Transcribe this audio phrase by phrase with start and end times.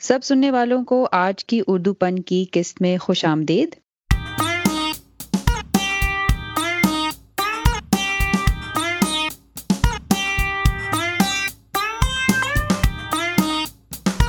[0.00, 3.68] سب سننے والوں کو آج کی اردو پن کی قسط میں خوش آمدید۔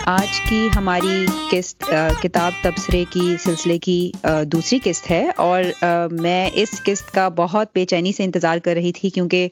[0.06, 1.84] آج کی ہماری قسط
[2.22, 4.12] کتاب تبصرے کی سلسلے کی
[4.44, 5.64] دوسری قسط ہے اور
[6.12, 9.48] میں اس قسط کا بہت بے چینی سے انتظار کر رہی تھی کیونکہ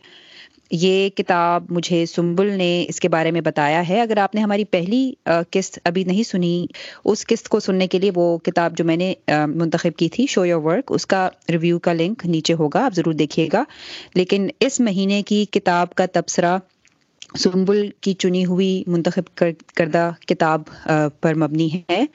[0.76, 4.64] یہ کتاب مجھے سنبل نے اس کے بارے میں بتایا ہے۔ اگر آپ نے ہماری
[4.66, 6.66] پہلی قسط ابھی نہیں سنی،
[7.06, 9.14] اس قسط کو سننے کے لیے وہ کتاب جو میں نے
[9.48, 13.14] منتخب کی تھی شو یور ورک اس کا ریویو کا لنک نیچے ہوگا، آپ ضرور
[13.14, 13.64] دیکھیے گا۔
[14.16, 16.58] لیکن اس مہینے کی کتاب کا تبصرہ
[17.36, 19.34] سنبل کی چنی ہوئی منتخب
[19.76, 20.62] کردہ کتاب
[21.22, 22.06] پر مبنی ہے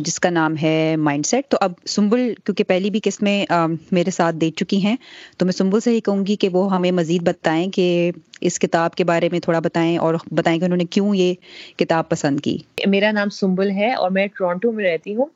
[0.00, 3.44] جس کا نام ہے مائنڈ سیٹ۔ تو اب سنبل، کیونکہ پہلی بھی قسمیں
[3.90, 4.96] میرے ساتھ دے چکی ہیں،
[5.36, 8.94] تو میں سنبل سے ہی کہوں گی کہ وہ ہمیں مزید بتائیں کہ اس کتاب
[8.94, 11.34] کے بارے میں تھوڑا بتائیں اور بتائیں کہ انہوں نے کیوں یہ
[11.78, 15.26] کتاب پسند کی۔ میرا نام سنبل ہے اور میں ٹورانٹو میں رہتی ہوں۔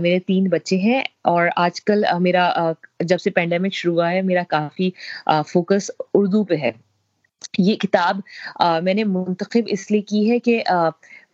[0.00, 2.50] میرے تین بچے ہیں اور آج کل میرا
[3.00, 4.90] جب سے پینڈیمک شروع ہوا ہے، میرا کافی
[5.48, 6.70] فوکس اردو پہ ہے۔
[7.58, 8.20] یہ کتاب
[8.82, 10.62] میں نے منتخب اس لیے کی ہے کہ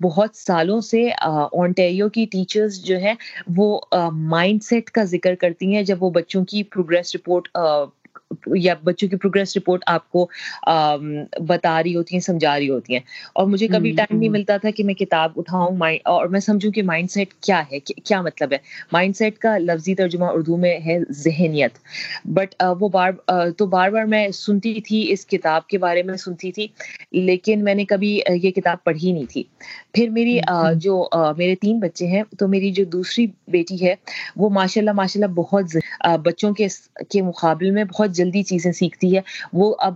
[0.01, 3.15] بہت سالوں سے اونٹیریو کی ٹیچرز جو ہیں،
[3.57, 3.81] وہ
[4.29, 7.49] مائنڈ سیٹ کا ذکر کرتی ہیں جب وہ بچوں کی پروگریس رپورٹ
[8.55, 10.27] یا بچوں کی پروگرس رپورٹ آپ کو
[11.47, 13.01] بتا رہی ہوتی ہیں سمجھا رہی ہوتی ہیں۔
[13.33, 16.83] اور مجھے کبھی ٹائم نہیں ملتا تھا کہ میں کتاب اٹھاؤں اور میں سمجھوں کہ
[16.83, 18.59] مائنڈ سیٹ کیا ہے کیا مطلب ہے۔
[18.93, 21.79] مائنڈ سیٹ کا لفظی ترجمہ اردو میں ہے ذہنیت۔
[22.25, 23.11] بٹ وہ بار
[23.59, 26.67] تو بار بار میں سنتی تھی اس کتاب کے بارے میں سنتی تھی
[27.13, 29.43] لیکن میں نے کبھی یہ کتاب پڑھی نہیں تھی۔
[29.95, 30.39] پھر میری
[30.77, 31.05] جو
[31.37, 33.95] میرے تین بچے ہیں تو میری جو دوسری بیٹی ہے
[34.37, 35.77] وہ ماشاء اللہ ماشاء اللہ بہت
[36.23, 39.21] بچوں کے مقابلے میں بہت جلدی چیزیں سیکھتی ہے،
[39.53, 39.95] وہ اب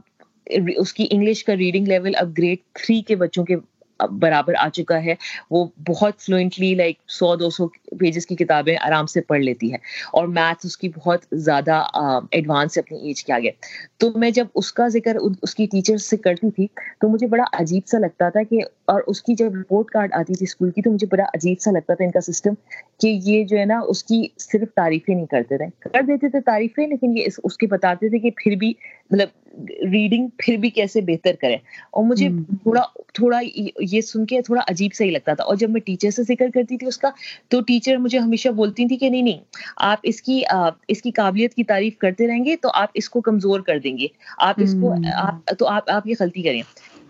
[0.77, 3.57] اس کی انگلش کا ریڈنگ لیول اب گریڈ تھری کے بچوں کے
[4.01, 5.15] برابر آ چکا ہے۔
[5.51, 7.67] وہ بہت فلوئنٹلی لائک سو دو سو
[7.99, 9.77] پیجز کی کتابیں آرام سے پڑھ لیتی ہے
[10.13, 11.83] اور میتھس اس کی بہت زیادہ
[12.31, 13.51] ایڈوانس ہے اپنی ایج کے آگے۔
[13.99, 16.67] تو میں جب اس کا ذکر، اس کی ٹیچر سے کرتی تھی
[17.01, 18.59] تو مجھے بڑا عجیب سا لگتا تھا کہ
[18.91, 21.71] اور اس کی جب رپورٹ کارڈ آتی تھی اسکول کی تو مجھے بڑا عجیب سا
[21.71, 22.55] لگتا تھا ان کا سسٹم
[23.01, 26.41] کہ یہ جو ہے نا اس کی صرف تعریفیں نہیں کرتے تھے۔ کر دیتے تھے
[26.41, 28.73] تعریفیں لیکن یہ اس کے بتاتے تھے کہ پھر بھی
[29.11, 29.29] مطلب
[29.85, 31.57] ریڈنگ پھر بھی کیسے بہتر کریں۔
[31.91, 32.29] اور مجھے
[32.63, 32.83] تھوڑا
[33.15, 33.39] تھوڑا
[33.83, 36.51] یہ سن کے تھوڑا عجیب سا ہی لگتا تھا۔ اور جب میں ٹیچر سے ذکر
[36.55, 37.11] کرتی تھی اس کا
[37.49, 39.39] تو ٹیچر مجھے ہمیشہ بولتی تھی کہ نہیں نہیں
[39.85, 40.41] آپ اس کی
[40.89, 43.99] اس کی قابلیت کی تعریف کرتے رہیں گے تو آپ اس کو کمزور کر دیں
[43.99, 44.07] گے۔
[44.39, 44.95] آپ اس کو
[45.59, 46.63] تو آپ آپ یہ غلطی کریں۔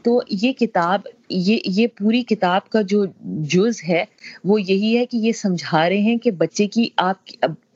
[0.02, 4.04] تو یہ کتاب، یہ یہ پوری کتاب کا جو جز ہے،
[4.44, 7.30] وہ یہی ہے کہ یہ سمجھا رہے ہیں کہ بچے کی آپ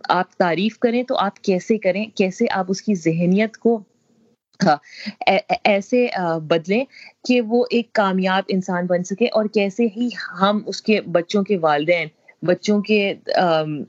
[0.08, 3.80] آپ تعریف کریں تو آپ کیسے کریں، کیسے آپ اس کی ذہنیت کو
[4.60, 4.76] ہاں،
[5.64, 6.06] ایسے
[6.42, 6.84] بدلیں
[7.24, 10.08] کہ وہ ایک کامیاب انسان بن سکے اور کیسے ہی
[10.40, 12.08] ہم اس کے بچوں کے والدین،
[12.42, 13.14] بچوں کے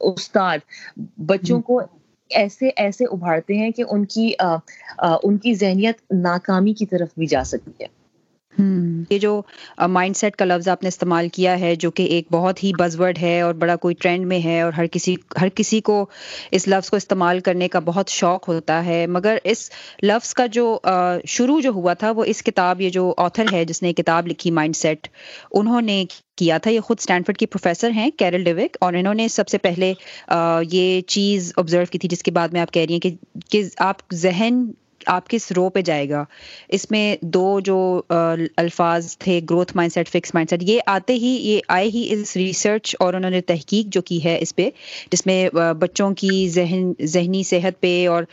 [0.02, 0.58] استاد،
[1.18, 1.82] بچوں کو
[2.32, 4.32] ایسے ایسے ابھارتے ہیں کہ ان کی
[5.24, 7.88] ان کی ذہنیت ناکامی کی طرف بھی جا سکتی ہے۔
[8.58, 9.42] یہ جو
[9.90, 13.00] مائنڈ سیٹ کا لفظ آپ نے استعمال کیا ہے، جو کہ ایک بہت ہی بز
[13.00, 16.06] ورڈ ہے اور بڑا کوئی ٹرینڈ میں ہے اور ہر کسی ہر کسی کو
[16.52, 19.70] اس لفظ کو استعمال کرنے کا بہت شوق ہوتا ہے، مگر اس
[20.04, 20.78] لفظ کا جو
[21.28, 24.52] شروع جو ہوا تھا، وہ اس کتاب، یہ جو آتھر ہے، جس نے کتاب لکھی
[24.52, 25.08] مائنڈ سیٹ
[25.52, 26.04] انہوں نے
[26.38, 29.58] کیا تھا۔ یہ خود اسٹینفرڈ کی پروفیسر ہیں کیرل ڈیوک اور انہوں نے سب سے
[29.58, 29.94] پہلے
[30.72, 34.14] یہ چیز آبزرو کی تھی، جس کے بعد میں آپ کہہ رہی ہیں کہ آپ
[34.14, 34.66] ذہن
[35.06, 36.24] آپ کس رو پہ جائے گا؟
[36.70, 38.02] اس میں دو جو
[38.58, 42.36] الفاظ تھے، growth mindset, fix mindset, یہ آتے ہی، یہ آئے ہی اس
[42.38, 44.70] ریسرچ اور انہوں نے تحقیق جو کی ہے اس پہ،
[45.12, 45.50] جس میں
[45.80, 48.24] بچوں کی ذہن، ذہنی صحت پہ اور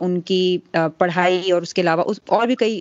[0.00, 0.58] ان کی
[0.98, 2.80] پڑھائی اور اس کے علاوہ اور بھی کئی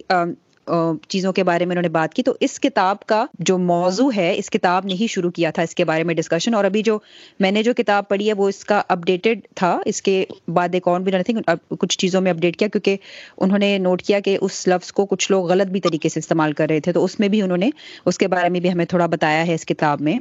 [1.10, 4.34] چیزوں کے بارے میں انہوں نے بات کی، تو اس کتاب کا جو موضوع ہے،
[4.38, 6.98] اس کتاب نے ہی شروع کیا تھا اس کے بارے میں ڈسکشن اور ابھی جو
[7.40, 10.88] میں نے جو کتاب پڑھی ہے، وہ اس کا اپڈیٹڈ تھا۔ اس کے بعد ایک
[10.88, 11.38] اور بھی نتھنگ
[11.72, 12.98] کچھ چیزوں میں اپڈیٹ کیا، کیونکہ
[13.38, 16.54] انہوں نے نوٹ کیا کہ اس لفظ کو کچھ لوگ غلط بھی طریقے سے استعمال
[16.54, 17.70] کر رہے تھے۔ تو اس میں بھی انہوں نے،
[18.06, 20.18] اس کے بارے میں بھی ہمیں تھوڑا بتایا ہے اس کتاب میں۔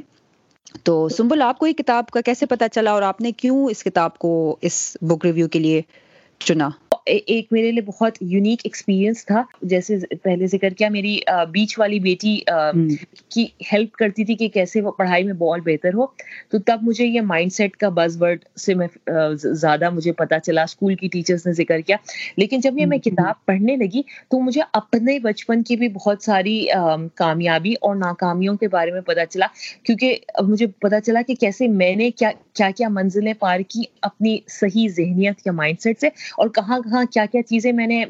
[0.83, 3.83] تو سمبل آپ کو یہ کتاب کا کیسے پتا چلا، اور آپ نے کیوں اس
[3.83, 5.81] کتاب کو اس بک ریویو کے لیے
[6.41, 6.69] چنا۔
[7.05, 11.17] ایک میرے لیے بہت یونیک ایکسپیرینس تھا۔ جیسے پہلے ذکر کیا میری
[11.51, 12.35] بیچ والی بیٹی
[13.29, 16.05] کی ہیلپ کرتی تھی کہ کیسے وہ پڑھائی میں بال بہتر ہو۔
[16.49, 18.87] تو تب مجھے یہ مائنڈ سیٹ کا بز ورڈ سے میں
[19.35, 21.97] زیادہ مجھے پتا چلا۔ اسکول کی ٹیچرس نے ذکر کیا۔
[22.37, 26.57] لیکن جب یہ میں کتاب پڑھنے لگی تو مجھے اپنے بچپن کی بھی بہت ساری
[27.15, 29.47] کامیابی اور ناکامیوں کے بارے میں پتا چلا۔
[29.83, 30.17] کیونکہ
[30.47, 34.87] مجھے پتا چلا کہ کیسے میں نے کیا کیا کیا منزلیں پار کی اپنی صحیح
[34.89, 38.03] ذہنیت یا مائنڈ سیٹ سے۔ اور کہاں کہاں کیا کیا چیزیں میں نے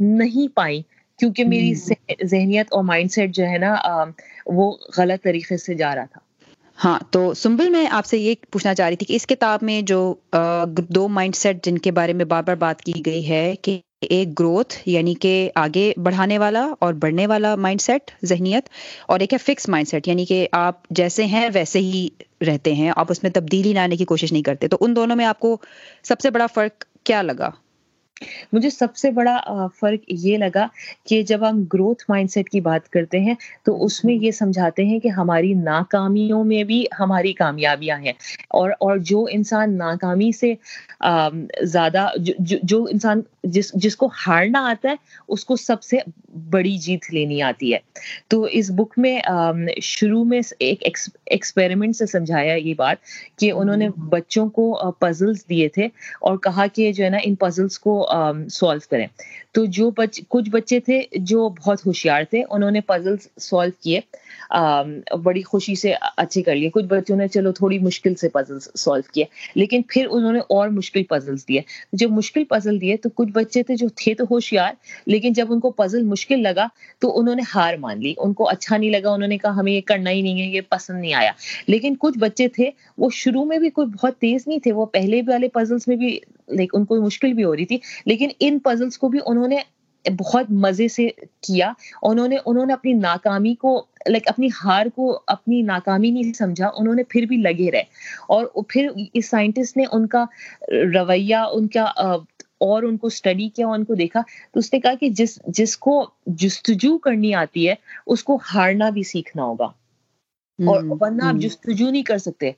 [0.00, 0.80] نہیں پائی
[1.18, 1.72] کیونکہ میری
[2.24, 3.74] ذہنیت اور مائنڈ سیٹ جو ہے نا
[4.48, 6.20] وہ غلط طریقے سے جا رہا تھا۔
[6.78, 9.80] ہاں تو سنبل میں آپ سے یہ پوچھنا چاہ رہی تھی کہ اس کتاب میں
[9.82, 9.98] جو
[10.88, 14.38] دو مائنڈ سیٹ جن کے بارے میں بار بار بات کی گئی ہے کہ ایک
[14.38, 18.68] گروتھ یعنی کہ آگے بڑھانے والا اور بڑھنے والا مائنڈ سیٹ ذہنیت
[19.06, 22.08] اور ایک ہے فکس مائنڈ سیٹ یعنی کہ آپ جیسے ہیں ویسے ہی
[22.46, 25.24] رہتے ہیں آپ اس میں تبدیلی لانے کی کوشش نہیں کرتے۔ تو ان دونوں میں
[25.26, 25.56] آپ کو
[26.04, 27.50] سب سے بڑا فرق کیا لگا؟
[28.52, 29.36] مجھے سب سے بڑا
[29.80, 30.66] فرق یہ لگا
[31.06, 33.34] کہ جب ہم گروتھ مائنڈ سیٹ کی بات کرتے ہیں
[33.64, 38.12] تو اس میں یہ سمجھاتے ہیں کہ ہماری ناکامیوں میں بھی ہماری کامیابیاں ہیں۔
[38.50, 40.52] اور اور جو انسان ناکامی سے
[41.66, 42.06] زیادہ
[42.62, 43.20] جو انسان
[43.50, 44.94] جس جس کو ہارنا آتا ہے
[45.28, 45.96] اس کو سب سے
[46.50, 47.78] بڑی جیت لینی آتی ہے۔
[48.30, 49.18] تو اس بک میں
[49.82, 50.82] شروع میں ایک
[51.26, 52.96] ایکسپیریمنٹ سے سمجھایا یہ بات
[53.38, 54.64] کہ انہوں نے بچوں کو
[55.00, 55.86] پزلس دیے تھے
[56.20, 57.94] اور کہا کہ جو ہے نا ان پزلس کو
[58.50, 59.06] سالو کریں۔
[59.52, 64.00] تو جو بچ، کچھ بچے تھے جو بہت ہوشیار تھے، انہوں نے پزل سالو کیے۔
[65.22, 69.12] بڑی خوشی سے اچھے کر لیے۔ کچھ بچوں نے چلو تھوڑی مشکل سے پزل سالو
[69.12, 69.24] کیے،
[69.54, 71.60] لیکن پھر انہوں نے اور مشکل پزل دیے۔
[71.92, 74.72] جب مشکل پزل دیے تو کچھ بچے تھے جو تھے تو ہوشیار،
[75.06, 76.66] لیکن جب ان کو پزل مشکل لگا
[76.98, 79.72] تو انہوں نے ہار مان لی۔ ان کو اچھا نہیں لگا، انہوں نے کہا، ہمیں
[79.72, 81.32] یہ کرنا ہی نہیں ہے، یہ پسند نہیں آیا۔
[81.66, 85.20] لیکن کچھ بچے تھے، وہ شروع میں بھی کوئی بہت تیز نہیں تھے۔ وہ پہلے
[85.26, 86.18] والے پزلس میں بھی
[86.52, 89.56] لائک ان کو مشکل بھی ہو رہی تھی، لیکن ان پزلس کو بھی انہوں نے
[90.18, 91.08] بہت مزے سے
[91.40, 91.72] کیا۔
[92.02, 96.70] انہوں نے انہوں نے اپنی ناکامی کو لائک اپنی ہار کو اپنی ناکامی نہیں سمجھا،
[96.76, 97.82] انہوں نے پھر بھی لگے رہے۔
[98.28, 100.24] اور پھر اس سائنٹسٹ نے ان کا
[100.94, 104.20] رویہ، ان کا اور ان کو اسٹڈی کیا، ان کو دیکھا۔
[104.52, 107.74] تو اس نے کہا کہ جس جس کو جستجو کرنی آتی ہے،
[108.06, 109.68] اس کو ہارنا بھی سیکھنا ہوگا۔
[110.64, 112.50] اور ورنہ آپ جستجو نہیں کر سکتے۔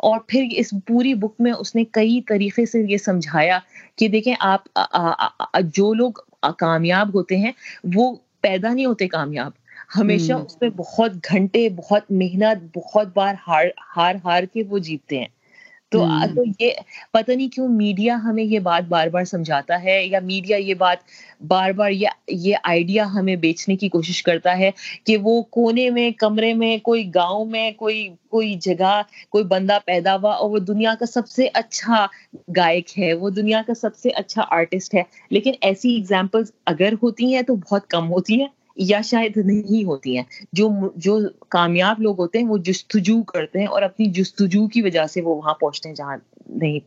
[0.00, 3.58] اور پھر اس پوری بک میں اس نے کئی طریقے سے یہ سمجھایا
[3.96, 4.68] کہ دیکھیں آپ
[5.68, 6.12] جو لوگ
[6.58, 7.52] کامیاب ہوتے ہیں
[7.94, 9.52] وہ پیدا نہیں ہوتے کامیاب۔
[9.96, 13.66] ہمیشہ اس پہ بہت گھنٹے بہت محنت بہت بار ہار
[13.96, 15.26] ہار ہار کے وہ جیتتے ہیں۔
[15.96, 16.04] تو
[16.34, 16.72] تو یہ
[17.12, 21.04] پتہ نہیں کیوں میڈیا ہمیں یہ بات بار بار سمجھاتا ہے یا میڈیا یہ بات
[21.46, 21.90] بار بار
[22.28, 24.70] یہ آئیڈیا ہمیں بیچنے کی کوشش کرتا ہے
[25.04, 27.98] کہ وہ کونے میں کمرے میں کوئی گاؤں میں کوئی
[28.30, 29.00] کوئی جگہ
[29.30, 32.04] کوئی بندہ پیدا ہوا اور وہ دنیا کا سب سے اچھا
[32.56, 37.34] گائک ہے وہ دنیا کا سب سے اچھا آرٹسٹ ہے۔ لیکن ایسی ایگزامپلس اگر ہوتی
[37.34, 41.18] ہیں تو بہت کم ہوتی ہیں۔ یا شاید نہیں ہوتی ہیں۔ جو جو
[41.48, 45.36] کامیاب لوگ ہوتے ہیں وہ جستجو کرتے ہیں اور اپنی جستجو کی وجہ سے وہ
[45.36, 46.16] وہاں پہنچتے ہیں جہاں
[46.48, 46.78] نہیں،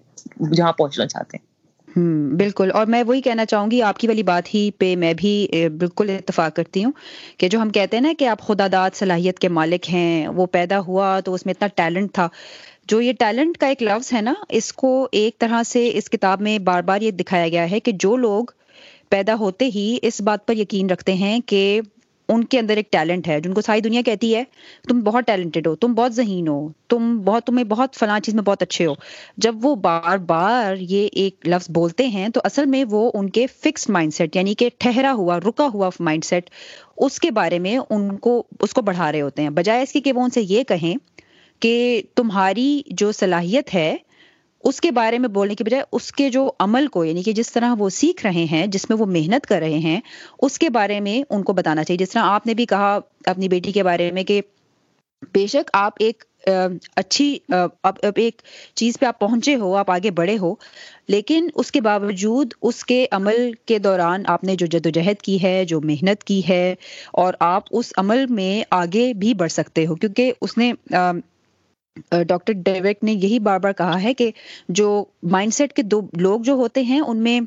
[0.53, 1.49] جہاں پہنچنا چاہتے ہیں۔
[1.97, 5.13] ہوں بالکل۔ اور میں وہی کہنا چاہوں گی، آپ کی والی بات ہی پہ میں
[5.17, 5.47] بھی
[5.79, 6.91] بالکل اتفاق کرتی ہوں
[7.37, 10.45] کہ جو ہم کہتے ہیں نا کہ آپ خدا داد صلاحیت کے مالک ہیں، وہ
[10.45, 12.29] پیدا ہوا تو اس میں اتنا ٹیلنٹ تھا۔
[12.87, 16.41] جو یہ ٹیلنٹ کا ایک لفظ ہے نا، اس کو ایک طرح سے اس کتاب
[16.41, 18.45] میں بار بار یہ دکھایا گیا ہے کہ جو لوگ
[19.09, 21.81] پیدا ہوتے ہی اس بات پر یقین رکھتے ہیں کہ
[22.29, 24.43] ان کے اندر ایک ٹیلنٹ ہے، جن کو ساری دنیا کہتی ہے،
[24.87, 28.43] تم بہت ٹیلنٹڈ ہو، تم بہت ذہین ہو، تم بہت، تمہیں بہت فلاں چیز میں
[28.43, 28.93] بہت اچھے ہو۔
[29.37, 33.47] جب وہ بار بار یہ ایک لفظ بولتے ہیں تو اصل میں وہ ان کے
[33.47, 36.49] فکس مائنڈ سیٹ یعنی کہ ٹھہرا ہوا، رکا ہوا مائنڈ سیٹ
[36.97, 40.01] اس کے بارے میں ان کو، اس کو بڑھا رہے ہوتے ہیں۔ بجائے اس کی
[40.01, 40.93] کہ وہ ان سے یہ کہیں
[41.59, 43.95] کہ تمہاری جو صلاحیت ہے
[44.63, 47.51] اس کے بارے میں بولنے کی بجائے اس کے جو عمل کو یعنی کہ جس
[47.51, 49.99] طرح وہ سیکھ رہے ہیں، جس میں وہ محنت کر رہے ہیں،
[50.39, 53.49] اس کے بارے میں ان کو بتانا چاہیے۔ جس طرح آپ نے بھی کہا اپنی
[53.49, 54.41] بیٹی کے بارے میں کہ
[55.33, 56.23] بے شک آپ ایک
[56.95, 57.37] اچھی
[58.15, 58.41] ایک
[58.75, 60.53] چیز پہ آپ پہنچے ہو، آپ آگے بڑھے ہو،
[61.07, 65.21] لیکن اس کے باوجود اس کے عمل کے دوران آپ نے جو جد و جہد
[65.21, 66.75] کی ہے، جو محنت کی ہے،
[67.13, 70.71] اور آپ اس عمل میں آگے بھی بڑھ سکتے ہو، کیونکہ اس نے
[72.27, 74.29] ڈاکٹر ڈیوک نے یہی بار بار کہا ہے کہ
[74.69, 74.87] جو
[75.31, 77.39] مائنڈ سیٹ کے دو لوگ جو ہوتے ہیں، ان میں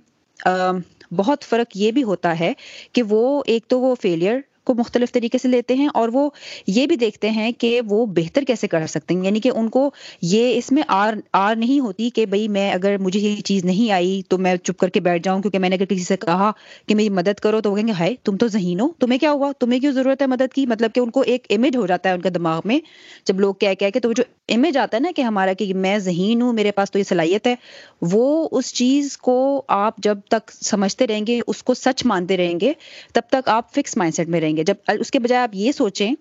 [1.11, 2.53] بہت فرق یہ بھی ہوتا ہے
[2.93, 6.31] کہ وہ ایک تو وہ فیلئر کو مختلف طریقے سے لیتے ہیں اور وہ
[6.67, 9.91] یہ بھی دیکھتے ہیں کہ وہ بہتر کیسے کر سکتے ہیں یعنی کہ ان کو
[10.23, 13.93] یہ اس میں آر آر نہیں ہوتی کہ بھائی میں اگر مجھے یہ چیز نہیں
[13.93, 16.51] آئی تو میں چپ کر کے بیٹھ جاؤں کیونکہ میں نے اگر کسی سے کہا
[16.87, 19.33] کہ میری مدد کرو تو وہ کہیں گے ہائے تم تو ذہین ہو، تمہیں کیا
[19.33, 22.09] ہوا؟ تمہیں کیوں ضرورت ہے مدد کی؟ مطلب کہ ان کو ایک امیج ہو جاتا
[22.09, 22.79] ہے ان کا دماغ میں،
[23.25, 26.43] جب لوگ کیا کہ تو جو امیج آتا ہے نا کہ ہمارا کہ میں ذہین
[26.43, 27.55] ہوں، میرے پاس تو یہ صلاحیت ہے،
[28.03, 32.61] وہ اس چیز کو آپ جب تک سمجھتے رہیں گے، اس کو سچ مانتے رہیں
[32.61, 32.73] گے،
[33.13, 35.73] تب تک آپ فکس مائنڈ سیٹ میں رہیں گے۔ جب اس کے بجائے آپ یہ
[35.73, 36.15] سوچیں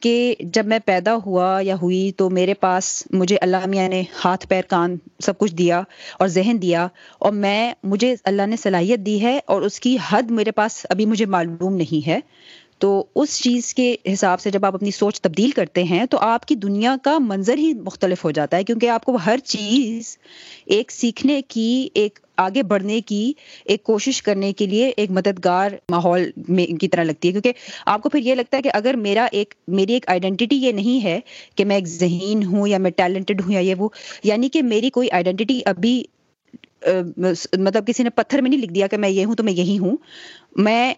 [0.00, 4.46] کہ جب میں پیدا ہوا یا ہوئی تو میرے پاس مجھے اللہ میاں نے ہاتھ،
[4.48, 5.82] پیر، کان سب کچھ دیا
[6.18, 10.30] اور ذہن دیا اور میں، مجھے اللہ نے صلاحیت دی ہے اور اس کی حد
[10.30, 12.20] میرے پاس ابھی مجھے معلوم نہیں ہے۔
[12.78, 16.44] تو اس چیز کے حساب سے جب آپ اپنی سوچ تبدیل کرتے ہیں تو آپ
[16.44, 20.16] کی دنیا کا منظر ہی مختلف ہو جاتا ہے کیونکہ آپ کو ہر چیز
[20.66, 23.32] ایک سیکھنے کی، ایک آگے بڑھنے کی،
[23.64, 27.52] ایک کوشش کرنے کے لیے ایک مددگار ماحول میں کی طرح لگتی ہے کیونکہ
[27.86, 31.04] آپ کو پھر یہ لگتا ہے کہ اگر میرا ایک، میری ایک آئیڈینٹی یہ نہیں
[31.04, 31.18] ہے
[31.54, 33.88] کہ میں ایک ذہین ہوں یا میں ٹیلنٹڈ ہوں یا یہ وہ
[34.24, 36.02] یعنی کہ میری کوئی آئیڈینٹی ابھی
[36.84, 39.78] مطلب کسی نے پتھر میں نہیں لکھ دیا کہ میں یہ ہوں تو میں یہی
[39.78, 39.96] ہوں،
[40.56, 40.94] میں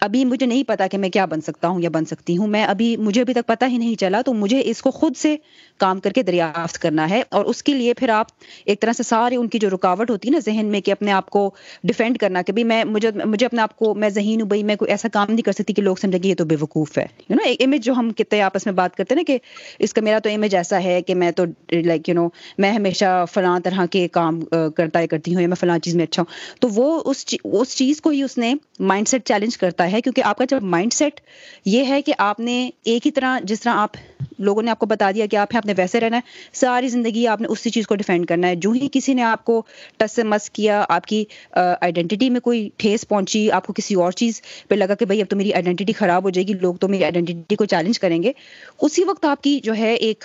[0.00, 2.64] ابھی مجھے نہیں پتا کہ میں کیا بن سکتا ہوں یا بن سکتی ہوں۔ میں
[2.64, 5.36] ابھی، مجھے ابھی تک پتا ہی نہیں چلا، تو مجھے اس کو خود سے
[5.78, 8.26] کام کر کے دریافت کرنا ہے۔ اور اس کے لیے پھر آپ
[8.64, 11.12] ایک طرح سے سارے ان کی جو رکاوٹ ہوتی ہے نا ذہن میں کہ اپنے
[11.12, 11.50] آپ کو
[11.84, 14.76] ڈیفینڈ کرنا کہ بھائی میں، مجھے مجھے اپنے آپ کو، میں ذہین ہوں، بھائی میں
[14.76, 17.06] کوئی ایسا کام نہیں کر سکتی کہ لوگ سمجھے کہ یہ تو بے وقوف ہے۔
[17.28, 19.38] یو نو ایک امیج جو ہم کتنے آپس میں بات کرتے ہیں نا کہ
[19.78, 23.24] اس کا میرا تو امیج ایسا ہے کہ میں تو لائک یو نو میں ہمیشہ
[23.32, 24.40] فلاں طرح کے کام
[24.76, 27.12] کرتا ہے کرتی ہوں یا میں فلاں چیز میں اچھا ہوں۔ تو وہ
[27.44, 30.44] اس چیز کو ہی اس نے مائنڈ سیٹ چیلنج کر کرتا ہے کیونکہ آپ کا
[30.48, 31.20] جب مائنڈ سیٹ
[31.64, 33.96] یہ ہے کہ آپ نے ایک ہی طرح جس طرح آپ
[34.38, 36.88] لوگوں نے آپ کو بتا دیا کہ آپ ہیں، آپ نے ویسے رہنا ہے، ساری
[36.88, 39.62] زندگی آپ نے اسی چیز کو ڈیفینڈ کرنا ہے۔ جو ہی کسی نے آپ کو
[39.96, 44.12] ٹس سے مس کیا، آپ کی آئیڈینٹی میں کوئی ٹھیس پہنچی، آپ کو کسی اور
[44.12, 46.88] چیز پہ لگا کہ بھائی اب تو میری آئیڈینٹی خراب ہو جائے گی، لوگ تو
[46.88, 48.32] میری آئیڈینٹی کو چیلنج کریں گے۔
[48.80, 50.24] اسی وقت آپ کی جو ہے ایک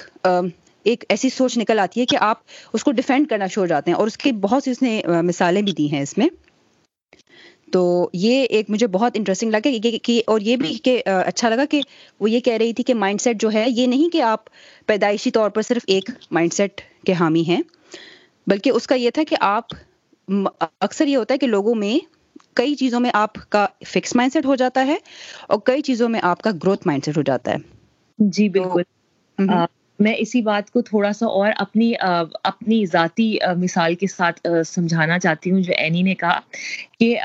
[0.85, 2.37] ایک ایسی سوچ نکل آتی ہے کہ آپ
[2.73, 5.61] اس کو ڈیفینڈ کرنا چھوڑ جاتے ہیں اور اس کی بہت سی اس نے مثالیں
[5.61, 6.27] بھی دی ہیں اس میں۔
[7.71, 9.69] تو یہ ایک مجھے بہت انٹرسٹنگ لگا
[10.03, 11.81] کہ اور یہ بھی کہ اچھا لگا کہ
[12.19, 14.45] وہ یہ کہہ رہی تھی کہ مائنڈ سیٹ جو ہے یہ نہیں کہ آپ
[14.85, 17.61] پیدائشی طور پر صرف ایک مائنڈ سیٹ کے حامی ہیں
[18.47, 19.65] بلکہ اس کا یہ تھا کہ آپ
[20.81, 21.97] اکثر یہ ہوتا ہے کہ لوگوں میں
[22.53, 24.95] کئی چیزوں میں آپ کا فکس مائنڈ سیٹ ہو جاتا ہے
[25.47, 27.57] اور کئی چیزوں میں آپ کا گروتھ مائنڈ سیٹ ہو جاتا ہے۔
[28.19, 28.81] جی بالکل۔
[29.99, 31.93] میں اسی بات کو تھوڑا سا اور اپنی
[32.43, 36.39] اپنی ذاتی مثال کے ساتھ سمجھانا چاہتی ہوں جو اینی نے کہا
[36.99, 37.15] کہ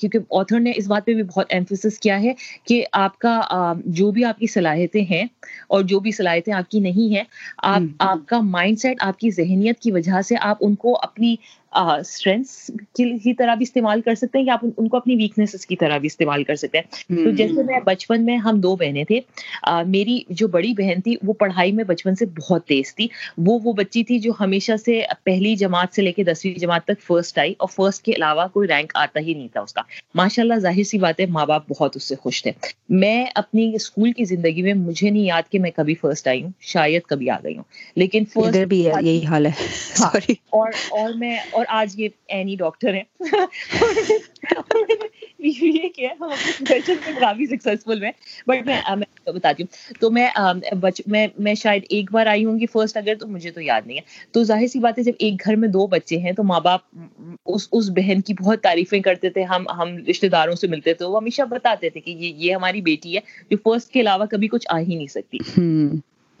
[0.00, 2.32] کیونکہ آتھر نے اس بات پہ بھی بہت ایمفسس کیا ہے
[2.64, 3.40] کہ آپ کا
[3.86, 5.24] جو بھی آپ کی صلاحیتیں ہیں
[5.68, 7.24] اور جو بھی صلاحیتیں آپ کی نہیں ہیں
[7.62, 11.36] آپ آپ کا مائنڈ سیٹ آپ کی ذہنیت کی وجہ سے آپ ان کو اپنی
[11.74, 15.76] اسٹرینتھس کی طرح بھی استعمال کر سکتے ہیں یا آپ ان کو اپنی ویکنیسز کی
[15.76, 19.20] طرح بھی استعمال کر سکتے ہیں۔ تو جیسے میں بچپن میں ہم دو بہنیں تھے
[19.86, 23.72] میری جو بڑی بہن تھی وہ پڑھائی میں بچپن سے بہت تیز تھی۔ وہ وہ
[23.72, 27.54] بچی تھی جو ہمیشہ سے پہلی جماعت سے لے کے دسویں جماعت تک فرسٹ آئی
[27.58, 29.82] اور فرسٹ کے علاوہ کوئی رینک آتا ہی نہیں تھا اس کا۔
[30.14, 32.52] ماشاء اللہ ظاہر سی بات ہے ماں باپ بہت اس سے خوش تھے۔
[32.88, 36.50] میں اپنی اسکول کی زندگی میں مجھے نہیں یاد کہ میں کبھی فرسٹ آئی ہوں
[36.60, 37.64] شاید کبھی آ گئی ہوں۔
[37.96, 38.24] لیکن
[39.00, 39.50] یہی حال ہے۔
[40.00, 40.10] ہاں،
[40.50, 43.02] اور اور میں اور اور آج یہ اینی ڈاکٹر ہیں۔
[45.38, 46.78] یہ کیا ہم اپنے
[47.20, 48.10] کافی سکسیزفل میں
[48.46, 50.28] بٹ میں میں بتاتی ہوں۔ تو میں
[51.06, 53.96] میں میں شاید ایک بار آئی ہوں گی فرسٹ اگر، تو مجھے تو یاد نہیں
[53.96, 56.60] ہے۔ تو ظاہر سی بات ہے، جب ایک گھر میں دو بچے ہیں، تو ماں
[56.60, 56.80] باپ
[57.46, 61.04] اس اس بہن کی بہت تعریفیں کرتے تھے۔ ہم ہم رشتے داروں سے ملتے تھے۔
[61.04, 64.48] وہ ہمیشہ بتاتے تھے کہ یہ یہ ہماری بیٹی ہے، جو فرسٹ کے علاوہ کبھی
[64.48, 65.38] کچھ آ ہی نہیں سکتی۔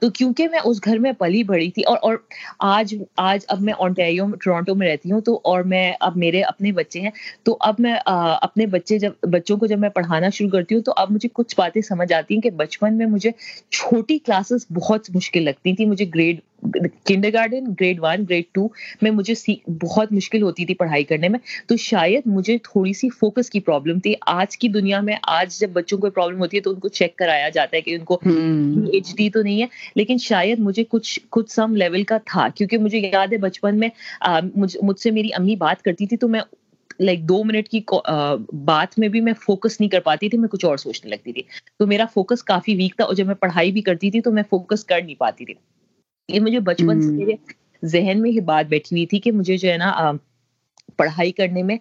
[0.02, 2.16] تو کیونکہ میں اس گھر میں پلی بڑی تھی اور اور
[2.58, 6.72] آج آج اب میں اونٹیریو ٹورانٹو میں رہتی ہوں تو اور میں اب میرے اپنے
[6.72, 7.10] بچے ہیں
[7.44, 10.92] تو اب میں اپنے بچے جب بچوں کو جب میں پڑھانا شروع کرتی ہوں تو
[10.96, 13.30] اب مجھے کچھ باتیں سمجھ آتی ہیں کہ بچپن میں مجھے
[13.70, 16.40] چھوٹی کلاسز بہت مشکل لگتی تھی، مجھے grade
[17.32, 18.66] kindergarten grade one grade two
[19.02, 19.34] میں مجھے
[19.82, 23.98] بہت مشکل ہوتی تھی پڑھائی کرنے میں۔ تو شاید مجھے تھوڑی سی فوکس کی پرابلم
[24.00, 26.88] تھی۔ آج کی دنیا میں آج جب بچوں کو پرابلم ہوتی ہے تو ان کو
[26.88, 28.18] چیک کرایا جاتا ہے کہ ان کو
[28.92, 29.66] ایچ ڈی تو نہیں ہے۔
[29.96, 33.88] لیکن شاید مجھے کچھ کچھ سم لیول کا تھا۔ کیونکہ مجھے یاد ہے بچپن میں
[34.56, 36.40] مجھ سے میری امی بات کرتی تھی تو میں
[37.00, 37.80] لائک دو منٹ کی
[38.64, 41.42] بات میں بھی میں فوکس نہیں کر پاتی تھی میں کچھ اور سوچنے لگتی تھی۔
[41.78, 44.42] تو میرا فوکس کافی ویک تھا اور جب میں پڑھائی بھی کرتی تھی تو میں
[44.50, 45.54] فوکس کر نہیں پاتی تھی۔
[46.28, 47.34] یہ مجھے بچپن سے میرے
[47.82, 50.10] ذہن میں ہی بات بیٹھی ہوئی تھی کہ مجھے جو ہے نا
[50.98, 51.76] پڑھائی کرنے میں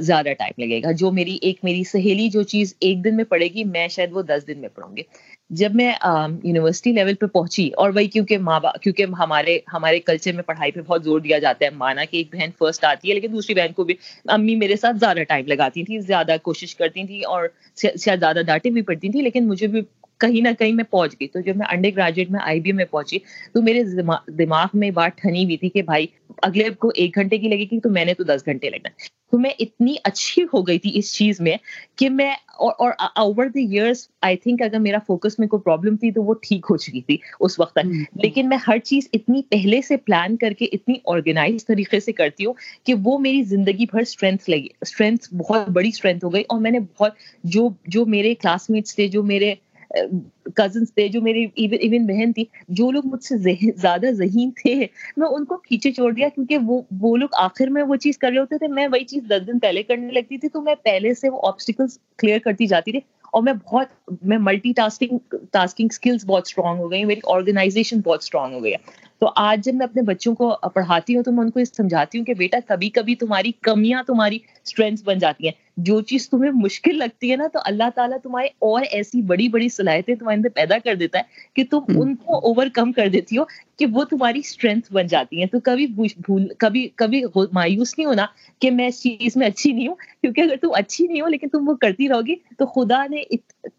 [0.00, 3.46] زیادہ ٹائم لگے گا۔ جو میری ایک میری سہیلی جو چیز ایک دن میں پڑھے
[3.46, 5.02] گی میں شاید وہ دس دن میں پڑھوں گی۔
[5.50, 5.92] جب میں
[6.42, 10.72] یونیورسٹی لیول پہ پہنچی اور وہی کیونکہ ماں باپ کیونکہ ہمارے ہمارے کلچر میں پڑھائی
[10.72, 13.54] پہ بہت زور دیا جاتا ہے۔ مانا کہ ایک بہن فرسٹ آتی ہے لیکن دوسری
[13.54, 13.94] بہن کو بھی
[14.28, 18.70] امی میرے ساتھ زیادہ ٹائم لگاتی تھی زیادہ کوشش کرتی تھی اور شاید زیادہ ڈانٹیں
[18.70, 19.80] بھی پڑتی تھی لیکن مجھے بھی
[20.20, 22.84] کہیں نہ کہیں میں پہنچ گئی۔ تو جب میں انڈر گریجویٹ میں آئی بی میں
[22.84, 23.18] پہنچی
[23.52, 23.82] تو میرے
[24.38, 26.06] دماغ میں بات ٹھنی ہوئی تھی کہ بھائی
[26.42, 28.88] اگلے کو ایک گھنٹے کی لگے گی تو میں نے تو دس گھنٹے لگنا۔
[29.32, 31.56] تو میں اتنی اچھی ہو گئی تھی اس چیز میں
[31.96, 36.12] کہ میں اور over the years I think اگر میرا فوکس میں کوئی پرابلم تھی
[36.12, 39.82] تو وہ ٹھیک ہو چکی تھی اس وقت تک۔ لیکن میں ہر چیز اتنی پہلے
[39.82, 44.00] سے پلان کر کے اتنی آرگنائز طریقے سے کرتی ہوں کہ وہ میری زندگی بھر
[44.00, 47.12] اسٹرینتھ لگی۔ اسٹرینتھ بہت بڑی اسٹرینتھ ہو گئی اور میں نے بہت
[47.44, 49.54] جو جو میرے کلاس میٹس تھے جو میرے
[50.54, 53.36] کزنس تھے، جو میری ایون بہن تھی، جو لوگ مجھ سے
[53.76, 54.74] زیادہ ذہین تھے،
[55.16, 58.30] میں ان کو کھینچے چھوڑ دیا کیونکہ وہ وہ لوگ آخر میں وہ چیز کر
[58.30, 61.14] رہے ہوتے تھے، میں وہی چیز دس دن پہلے کرنے لگتی تھی تو میں پہلے
[61.14, 63.00] سے وہ آبسٹیکلس کلیئر کرتی جاتی تھی
[63.32, 63.86] اور میں بہت،
[64.22, 68.76] میں ملٹی ٹاسکنگ ٹاسکنگ اسکلس بہت اسٹرانگ ہو گئی، میری آرگنائزیشن بہت اسٹرانگ ہو گیا۔
[69.22, 72.24] تو آج جب میں اپنے بچوں کو پڑھاتی ہوں تو میں ان کو سمجھاتی ہوں
[72.24, 76.96] کہ بیٹا کبھی کبھی تمہاری کمیاں تمہاری اسٹرینتھ بن جاتی ہیں۔ جو چیز تمہیں مشکل
[76.98, 80.78] لگتی ہے نا تو اللہ تعالیٰ تمہارے اور ایسی بڑی بڑی صلاحیتیں تمہارے اندر پیدا
[80.78, 81.22] کر دیتا ہے
[81.54, 83.44] کہ تم ان کو اوور کم کر دیتی ہو
[83.78, 87.22] کہ وہ تمہاری اسٹرینتھ بن جاتی ہیں۔ تو کبھی بھول کبھی کبھی
[87.52, 88.26] مایوس نہیں ہونا
[88.60, 91.48] کہ میں اس چیز میں اچھی نہیں ہوں کیونکہ اگر تم اچھی نہیں ہو لیکن
[91.48, 93.22] تم وہ کرتی رہو گی تو خدا نے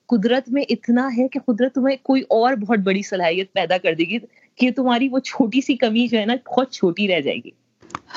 [0.08, 4.04] قدرت میں اتنا ہے کہ قدرت تمہیں کوئی اور بہت بڑی صلاحیت پیدا کر دے
[4.04, 4.18] گی۔
[4.60, 7.50] کہ تمہاری وہ چھوٹی سی کمی جو ہے نا بہت چھوٹی رہ جائے گی۔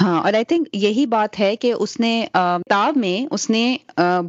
[0.01, 3.77] ہاں اور آئی تھنک یہی بات ہے کہ اس نے کتاب میں اس نے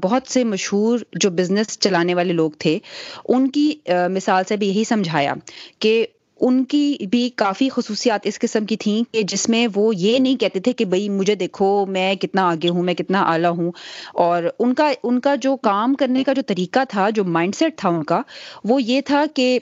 [0.02, 2.80] بہت سے مشہور جو بزنس چلانے والے لوگ تھے،
[3.28, 3.72] ان کی
[4.12, 5.34] مثال سے بھی یہی سمجھایا
[5.80, 6.06] کہ
[6.42, 10.36] ان کی بھی کافی خصوصیات اس قسم کی تھیں کہ جس میں وہ یہ نہیں
[10.36, 13.72] کہتے تھے کہ بھائی مجھے دیکھو، میں کتنا آگے ہوں، میں کتنا اعلیٰ ہوں۔
[14.14, 17.78] اور ان کا ان کا جو کام کرنے کا جو طریقہ تھا، جو مائنڈ سیٹ
[17.78, 18.22] تھا ان کا،
[18.64, 19.60] وہ یہ تھا کہ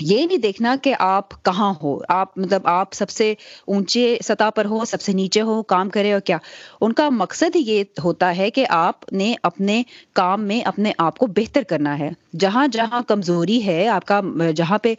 [0.00, 3.34] یہ نہیں دیکھنا کہ آپ کہاں ہو۔ آپ مطلب آپ سب سے
[3.66, 6.38] اونچے سطح پر ہو، سب سے نیچے ہو، کام کرے اور کیا۔
[6.80, 11.26] ان کا مقصد یہ ہوتا ہے کہ آپ نے اپنے کام میں اپنے آپ کو
[11.26, 14.20] بہتر کرنا ہے۔ جہاں جہاں کمزوری ہے، آپ کا
[14.56, 14.94] جہاں پہ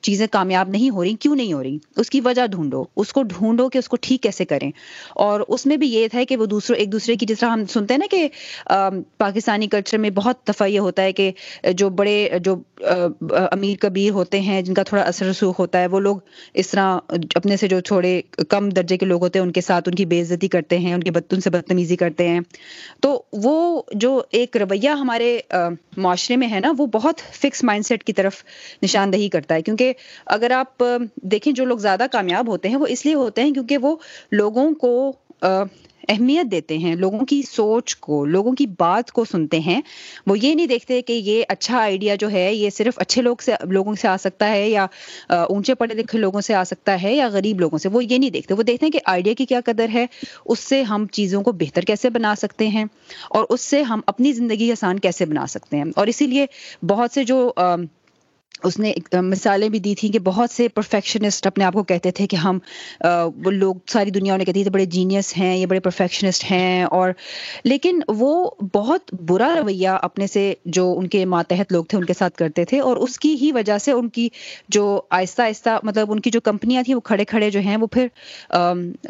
[0.00, 3.22] چیزیں کامیاب نہیں ہو رہی، کیوں نہیں ہو رہی؟ اس کی وجہ ڈھونڈو۔ اس کو
[3.22, 4.70] ڈھونڈو کہ اس کو ٹھیک کیسے کریں۔
[5.14, 7.64] اور اس میں بھی یہ تھا کہ وہ دوسروں ایک دوسرے کی جس طرح ہم
[7.64, 8.28] سنتے ہیں نا کہ
[9.18, 11.30] پاکستانی کلچر میں بہت دفعہ یہ ہوتا ہے کہ
[11.72, 12.56] جو بڑے، جو
[13.30, 16.16] امیر کبیر ہوتے ہیں، جن کا تھوڑا اثر رسوخ ہوتا ہے، وہ لوگ
[16.54, 16.98] اس طرح
[17.34, 20.04] اپنے سے جو تھوڑے کم درجے کے لوگ ہوتے ہیں، ان کے ساتھ ان کی
[20.04, 22.40] بے عزتی کرتے ہیں، ان کے ان سے بدتمیزی کرتے ہیں۔
[23.00, 25.40] تو وہ جو ایک رویہ ہمارے
[25.96, 28.44] معاشرے میں ہے نا، وہ بہت فکس مائنڈ سیٹ کی طرف
[28.82, 29.92] نشاندہی کرتا ہے۔ کیونکہ
[30.26, 30.84] اگر آپ
[31.16, 33.96] دیکھیں جو لوگ زیادہ کامیاب ہوتے ہیں، وہ اس لیے ہوتے ہیں کیونکہ وہ
[34.32, 35.12] لوگوں کو
[36.08, 39.80] اہمیت دیتے ہیں، لوگوں کی سوچ کو، لوگوں کی بات کو سنتے ہیں۔
[40.26, 43.52] وہ یہ نہیں دیکھتے کہ یہ اچھا آئیڈیا جو ہے، یہ صرف اچھے لوگ سے،
[43.70, 44.86] لوگوں سے آ سکتا ہے یا
[45.28, 48.30] اونچے پڑھے لکھے لوگوں سے آ سکتا ہے یا غریب لوگوں سے۔ وہ یہ نہیں
[48.30, 50.06] دیکھتے۔ وہ دیکھتے ہیں کہ آئیڈیا کی کیا قدر ہے،
[50.46, 52.84] اس سے ہم چیزوں کو بہتر کیسے بنا سکتے ہیں
[53.30, 56.46] اور اس سے ہم اپنی زندگی آسان کیسے بنا سکتے ہیں۔ اور اسی لیے
[56.86, 57.52] بہت سے جو
[58.62, 62.26] اس نے مثالیں بھی دی تھیں کہ بہت سے پرفیکشنسٹ اپنے آپ کو کہتے تھے
[62.26, 62.58] کہ ہم
[63.44, 67.10] وہ لوگ ساری دنیا انہیں کہتی تھی بڑے جینیس ہیں، یہ بڑے پرفیکشنسٹ ہیں، اور
[67.64, 72.14] لیکن وہ بہت برا رویہ اپنے سے جو ان کے ماتحت لوگ تھے ان کے
[72.18, 74.28] ساتھ کرتے تھے، اور اس کی ہی وجہ سے ان کی
[74.68, 77.86] جو آہستہ آہستہ مطلب ان کی جو کمپنیاں تھیں وہ کھڑے کھڑے جو ہیں وہ
[77.92, 78.06] پھر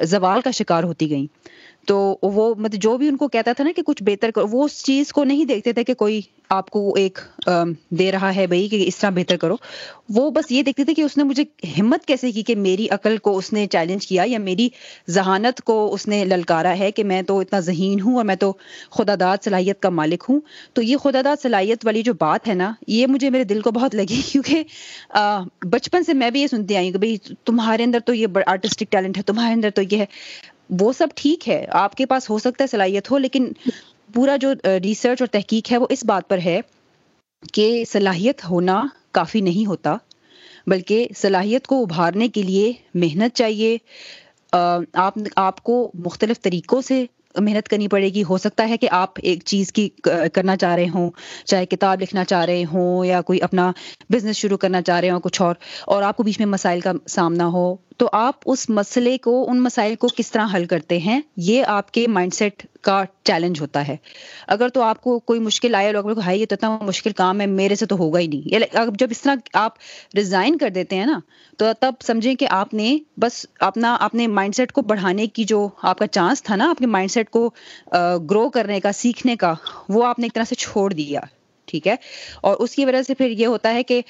[0.07, 1.27] زوال کا شکار ہوتی گئیں۔
[1.87, 4.65] تو وہ مطلب جو بھی ان کو کہتا تھا نا کہ کچھ بہتر کرو، وہ
[4.65, 7.19] اس چیز کو نہیں دیکھتے تھے کہ کوئی آپ کو ایک
[7.91, 9.57] دے رہا ہے بھائی کہ اس طرح بہتر کرو۔
[10.09, 11.45] وہ بس یہ دیکھتے تھے کہ اس نے مجھے
[11.81, 14.69] ہمت کیسے کی کہ میری عقل کو اس نے چیلنج کیا یا میری
[15.11, 18.53] ذہانت کو اس نے للکارا ہے کہ میں تو اتنا ذہین ہوں اور میں تو
[18.91, 20.41] خدا داد صلاحیت کا مالک ہوں۔
[20.73, 23.71] تو یہ خدا داد صلاحیت والی جو بات ہے نا، یہ مجھے میرے دل کو
[23.71, 24.63] بہت لگی کیونکہ
[25.65, 28.93] بچپن سے میں بھی یہ سنتی آئی ہوں کہ بھائی تمہارے اندر تو یہ آرٹسٹک
[28.93, 30.07] ٹیلنٹ ہے، تمہارے اندر تو یہ ہے۔
[30.81, 33.53] وہ سب ٹھیک ہے، آپ کے پاس ہو سکتا ہے صلاحیت ہو، لیکن
[34.15, 36.61] پورا جو ریسرچ اور تحقیق ہے وہ اس بات پر ہے
[37.53, 38.83] کہ صلاحیت ہونا
[39.13, 39.97] کافی نہیں ہوتا،
[40.67, 43.77] بلکہ صلاحیت کو ابھارنے کے لیے محنت چاہیے۔
[44.53, 49.19] آپ آپ کو مختلف طریقوں سے محنت کرنی پڑے گی۔ ہو سکتا ہے کہ آپ
[49.23, 49.89] ایک چیز کی
[50.33, 51.11] کرنا چاہ رہے ہوں،
[51.45, 53.71] چاہے کتاب لکھنا چاہ رہے ہوں یا کوئی اپنا
[54.11, 55.55] بزنس شروع کرنا چاہ رہے ہوں، کچھ اور
[55.87, 59.63] اور آپ کو بیچ میں مسائل کا سامنا ہو۔ تو آپ اس مسئلے کو، ان
[59.63, 63.87] مسائل کو کس طرح حل کرتے ہیں؟ یہ آپ کے مائنڈ سیٹ کا چیلنج ہوتا
[63.89, 63.97] ہے۔
[64.47, 67.47] اگر تو آپ کو کوئی مشکل آئے لوگ ہائی یہ تو اتنا مشکل کام ہے،
[67.47, 69.73] میرے سے تو ہوگا ہی نہیں۔ جب اس طرح آپ
[70.17, 71.19] ریزائن کر دیتے ہیں نا،
[71.57, 75.69] تو تب سمجھیں کہ آپ نے بس اپنا، اپنے مائنڈ سیٹ کو بڑھانے کی جو
[75.83, 77.51] آپ کا چانس تھا نا اپنے مائنڈ سیٹ کو
[78.31, 79.55] گرو کرنے کا، سیکھنے کا،
[79.89, 81.21] وہ آپ نے ایک طرح سے چھوڑ دیا۔
[81.67, 81.95] ٹھیک ہے؟
[82.43, 84.01] اور اس کی وجہ سے پھر یہ ہوتا ہے کہ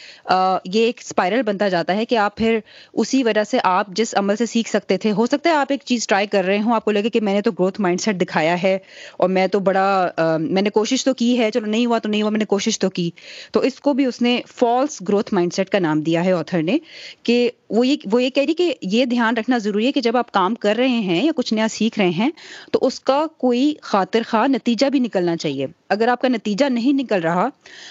[0.64, 2.59] یہ ایک اسپائرل بنتا جاتا ہے کہ آپ پھر
[2.95, 5.83] اسی وجہ سے آپ جس عمل سے سیکھ سکتے تھے، ہو سکتا ہے آپ ایک
[5.85, 8.21] چیز ٹرائی کر رہے ہوں، آپ کو لگے کہ میں نے تو گروتھ مائنڈ سیٹ
[8.21, 8.77] دکھایا ہے
[9.17, 12.23] اور میں تو بڑا میں نے کوشش تو کی ہے، چلو نہیں ہوا تو نہیں
[12.23, 13.11] ہوا، میں نے کوشش تو کی۔
[13.53, 16.62] تو اس کو بھی اس نے فالس گروتھ مائنڈ سیٹ کا نام دیا ہے آتھر
[16.62, 16.79] نے،
[17.23, 20.16] کہ وہ یہ وہ یہ کہہ رہی کہ یہ دھیان رکھنا ضروری ہے کہ جب
[20.16, 22.30] آپ کام کر رہے ہیں یا کچھ نیا سیکھ رہے ہیں
[22.72, 26.92] تو اس کا کوئی خاطر خواہ نتیجہ بھی نکلنا چاہیے۔ اگر آپ کا نتیجہ نہیں
[26.92, 27.48] نکل رہا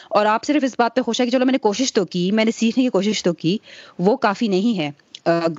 [0.10, 2.32] اور آپ صرف اس بات پہ خوش ہے کہ چلو میں نے کوشش تو کی،
[2.32, 3.58] میں نے سیکھنے کی کوشش تو کی،
[4.00, 4.90] وہ کافی نہیں ہے۔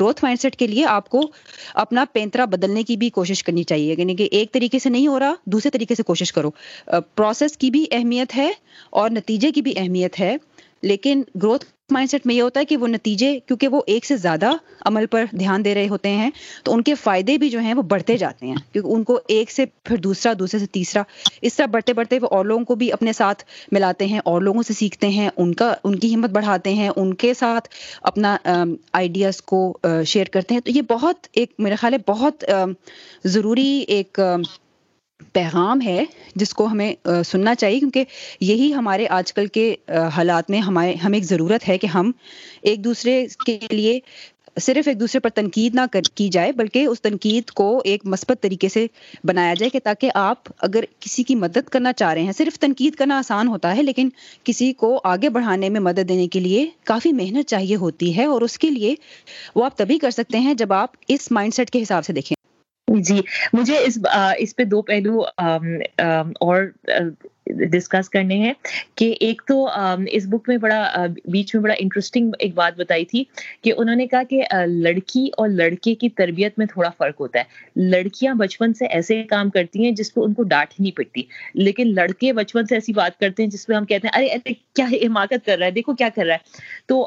[0.00, 1.30] گروتھ مائنڈ سیٹ کے لیے آپ کو
[1.74, 5.18] اپنا پینترا بدلنے کی بھی کوشش کرنی چاہیے۔ یعنی کہ ایک طریقے سے نہیں ہو
[5.18, 6.50] رہا، دوسرے طریقے سے کوشش کرو۔
[7.14, 8.52] پروسیس کی بھی اہمیت ہے
[8.90, 10.36] اور نتیجے کی بھی اہمیت ہے،
[10.82, 14.16] لیکن گروتھ مائنڈ سیٹ میں یہ ہوتا ہے کہ وہ نتیجے، کیونکہ وہ ایک سے
[14.16, 14.50] زیادہ
[14.86, 16.30] عمل پر دھیان دے رہے ہوتے ہیں،
[16.64, 19.50] تو ان کے فائدے بھی جو ہیں وہ بڑھتے جاتے ہیں، کیونکہ ان کو ایک
[19.52, 21.02] سے پھر دوسرا، دوسرے سے تیسرا،
[21.42, 24.62] اس طرح بڑھتے بڑھتے وہ اور لوگوں کو بھی اپنے ساتھ ملاتے ہیں، اور لوگوں
[24.62, 27.68] سے سیکھتے ہیں، ان کا، ان کی ہمت بڑھاتے ہیں، ان کے ساتھ
[28.02, 28.36] اپنا
[28.92, 29.62] آئیڈیاز کو
[30.06, 32.44] شیئر کرتے ہیں۔ تو یہ بہت ایک میرا خیال ہے بہت
[33.24, 34.20] ضروری ایک
[35.32, 36.94] پیغام ہے جس کو ہمیں
[37.26, 38.04] سننا چاہیے، کیونکہ
[38.42, 39.74] یہی ہمارے آج کل کے
[40.14, 42.10] حالات میں ہمارے ہمیں ایک ضرورت ہے کہ ہم
[42.62, 43.98] ایک دوسرے کے لیے
[44.56, 45.80] صرف ایک دوسرے پر تنقید نہ
[46.14, 48.86] کی جائے، بلکہ اس تنقید کو ایک مثبت طریقے سے
[49.24, 52.94] بنایا جائے کہ تاکہ آپ اگر کسی کی مدد کرنا چاہ رہے ہیں، صرف تنقید
[52.94, 54.08] کرنا آسان ہوتا ہے، لیکن
[54.44, 58.42] کسی کو آگے بڑھانے میں مدد دینے کے لیے کافی محنت چاہیے ہوتی ہے، اور
[58.42, 58.94] اس کے لیے
[59.54, 62.34] وہ آپ تبھی کر سکتے ہیں جب آپ اس مائنڈ سیٹ کے حساب سے دیکھیں۔
[63.00, 63.20] جی
[63.52, 63.98] مجھے اس
[64.38, 65.20] اس پہ دو پہلو
[66.40, 66.62] اور
[67.46, 68.52] ڈسکس کرنے ہیں
[68.96, 69.66] کہ ایک تو
[70.08, 70.82] اس بک میں بڑا
[71.26, 73.22] بیچ میں بڑا انٹرسٹنگ ایک بات بتائی تھی
[73.62, 77.44] کہ انہوں نے کہا کہ لڑکی اور لڑکے کی تربیت میں تھوڑا فرق ہوتا ہے۔
[77.82, 81.22] لڑکیاں بچپن سے ایسے کام کرتی ہیں جس پہ ان کو ڈانٹ ہی نہیں پڑتی۔
[81.56, 84.52] لیکن لڑکے بچپن سے ایسی بات کرتے ہیں جس پہ ہم کہتے ہیں، ارے ارے،
[84.74, 86.52] کیا حماقت کر رہا ہے؟ دیکھو کیا کر رہا ہے۔
[86.86, 87.04] تو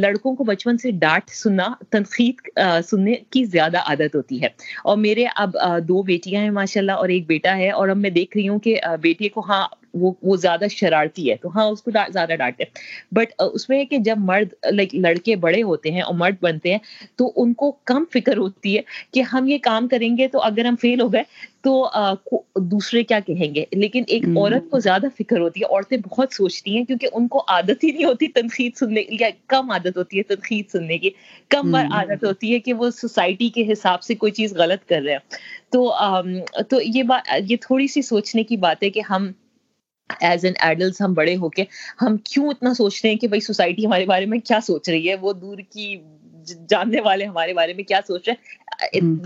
[0.00, 2.48] لڑکوں کو بچپن سے ڈانٹ سننا، تنقید
[2.84, 4.48] سننے کی زیادہ عادت ہوتی ہے۔
[4.84, 5.56] اور میرے اب
[5.88, 8.58] دو بیٹیاں ہیں ماشاء اللہ اور ایک بیٹا ہے اور اب میں دیکھ رہی ہوں
[8.58, 9.59] کہ بیٹے کو ہاں
[9.94, 12.64] وہ وہ زیادہ شرارتی ہے تو ہاں اس کو زیادہ ڈانٹے
[13.12, 16.78] بٹ اس میں کہ جب مرد لائک لڑکے بڑے ہوتے ہیں اور مرد بنتے ہیں
[17.18, 20.64] تو ان کو کم فکر ہوتی ہے کہ ہم یہ کام کریں گے تو اگر
[20.64, 21.22] ہم فیل ہو گئے
[21.62, 21.72] تو
[22.64, 26.76] دوسرے کیا کہیں گے؟ لیکن ایک عورت کو زیادہ فکر ہوتی ہے عورتیں بہت سوچتی
[26.76, 30.22] ہیں کیونکہ ان کو عادت ہی نہیں ہوتی تنقید سننے یا کم عادت ہوتی ہے
[30.24, 31.10] تنقید سننے کی
[31.50, 35.02] کم بار عادت ہوتی ہے کہ وہ سوسائٹی کے حساب سے کوئی چیز غلط کر
[35.02, 35.38] رہے ہیں۔
[35.72, 35.90] تو
[36.70, 39.30] تو یہ بات یہ تھوڑی سی سوچنے کی بات ہے کہ ہم
[40.20, 41.64] ایز این ایڈلٹس ہم بڑے ہو کے
[42.02, 45.08] ہم کیوں اتنا سوچ رہے ہیں کہ بھائی سوسائٹی ہمارے بارے میں کیا سوچ رہی
[45.08, 45.96] ہے؟ وہ دور کی
[46.68, 48.58] جاننے والے ہمارے بارے میں کیا سوچ رہے ہیں؟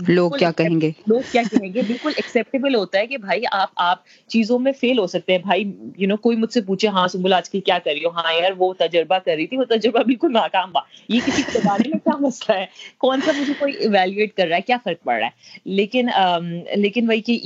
[0.07, 3.69] لوگ کیا کہیں گے؟ لوگ کیا کہیں گے؟ بالکل ایکسیپٹیبل ہوتا ہے کہ بھائی آپ
[3.81, 3.99] آپ
[4.29, 5.63] چیزوں میں فیل ہو سکتے ہیں۔ بھائی
[5.97, 8.33] یو نو کوئی مجھ سے پوچھے ہاں سنبل آج کی کیا کر رہی ہو؟ ہاں
[8.33, 11.89] یار وہ تجربہ کر رہی تھی وہ تجربہ بالکل ناکام با یہ کسی کے بارے
[11.89, 12.65] میں کیا مسئلہ ہے؟
[12.99, 16.07] کون سا مجھے کوئی ایویلویٹ کر رہا ہے؟ کیا فرق پڑ رہا ہے؟ لیکن
[16.77, 17.39] لیکن وہی کہ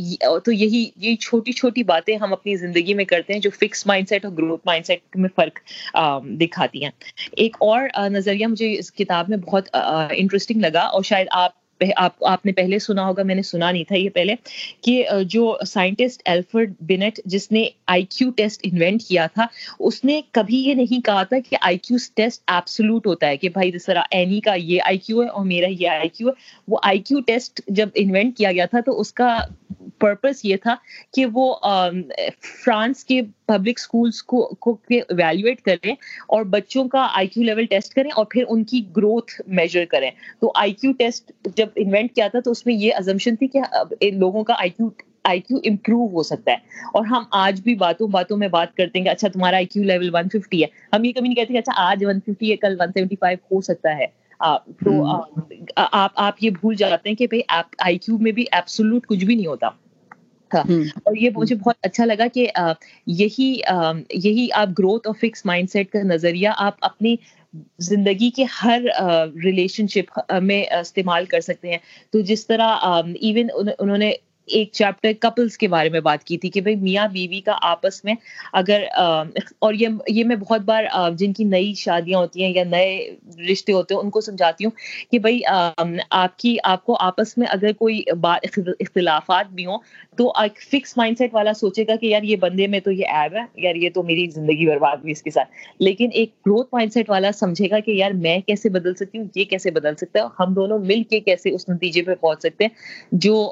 [0.46, 4.10] تو یہی یہ چھوٹی چھوٹی باتیں ہم اپنی زندگی میں کرتے ہیں جو فکس مائنڈ
[4.10, 5.60] سیٹ اور گروتھ مائنڈ سیٹ میں فرق
[6.42, 6.92] دکھاتی ہیں۔
[7.34, 11.59] ایک اور نظریہ مجھے اس کتاب میں بہت انٹرسٹنگ لگا اور شاید آپ
[11.96, 14.36] آپ آپ نے پہلے سنا ہوگا، میں نے سنا نہیں تھا یہ پہلے،
[14.82, 19.46] کہ جو سائنٹسٹ ایلفرڈ بینٹ، جس نے آئی کیو ٹیسٹ انوینٹ کیا تھا،
[19.80, 23.50] اس نے کبھی یہ نہیں کہا تھا کہ آئی کیو ٹیسٹ ایپسلوٹ ہوتا ہے، کہ
[23.50, 26.34] بھائی جس طرح اینی کا یہ آئی کیو ہے اور میرا یہ آئی کیو ہے۔
[26.68, 29.38] وہ آئی کیو ٹیسٹ جب انوینٹ کیا گیا تھا، تو اس کا
[30.00, 30.76] پرپز یہ تھا
[31.14, 31.54] کہ وہ
[32.64, 35.92] فرانس کے پبلک اسکولس کو ایویلویٹ کریں
[36.28, 40.10] اور بچوں کا آئی کیو لیول ٹیسٹ کریں اور پھر ان کی گروتھ میجر کریں۔
[40.42, 43.60] تو آئی کیو ٹیسٹ جب انوینٹ کیا تھا تو اس میں یہ ازمپشن تھی کہ
[44.12, 44.90] لوگوں کا آئی کیو
[45.24, 46.58] آئی کیو امپروو ہو سکتا ہے۔
[46.94, 49.84] اور ہم آج بھی باتوں باتوں میں بات کرتے ہیں کہ اچھا تمہارا I Q
[49.84, 52.56] level one fifty ہے۔ ہم یہ کبھی نہیں کہتے کہ اچھا آج ون ففٹی ہے
[52.56, 54.06] کل ون سیونٹی فائیو ہو سکتا ہے۔
[54.84, 55.04] تو
[55.76, 57.42] آپ آپ یہ بھول جاتے ہیں کہ بھائی
[57.78, 59.70] آئی کیو میں بھی ایپسولوٹ کچھ بھی نہیں ہوتا۔
[60.52, 60.60] تھا
[61.04, 62.48] اور یہ مجھے بہت اچھا لگا کہ
[63.08, 63.50] یہی
[64.24, 67.16] یہی آپ گروتھ اور فکس مائنڈ سیٹ کا نظریہ آپ اپنی
[67.80, 68.82] زندگی کے ہر
[69.44, 71.78] ریلیشن شپ میں استعمال کر سکتے ہیں۔
[72.12, 72.78] تو جس طرح
[73.22, 73.48] ایون
[73.80, 74.12] انہوں نے
[74.50, 78.04] ایک چیپٹر کپلس کے بارے میں بات کی تھی کہ بھائی میاں بیوی کا آپس
[78.06, 78.14] میں
[78.54, 78.84] اگر
[79.60, 80.84] اور یہ یہ میں بہت بار
[81.18, 82.98] جن کی نئی شادیاں ہوتی ہیں یا نئے
[83.52, 84.72] رشتے ہوتے ہیں ان کو سمجھاتی ہوں
[85.12, 89.78] کہ بھائی آپ کی، آپ کو آپس میں اگر کوئی اختلافات بھی ہوں
[90.18, 93.06] تو ایک فکس مائنڈ سیٹ والا سوچے گا کہ یار یہ بندے میں تو یہ
[93.14, 96.68] ایب ہے، یار یہ تو میری زندگی برباد ہوئی اس کے ساتھ۔ لیکن ایک گروتھ
[96.74, 99.96] مائنڈ سیٹ والا سمجھے گا کہ یار میں کیسے بدل سکتی ہوں، یہ کیسے بدل
[99.96, 103.52] سکتا ہے ہم دونوں مل کے کیسے اس نتیجے پہ پہنچ سکتے ہیں جو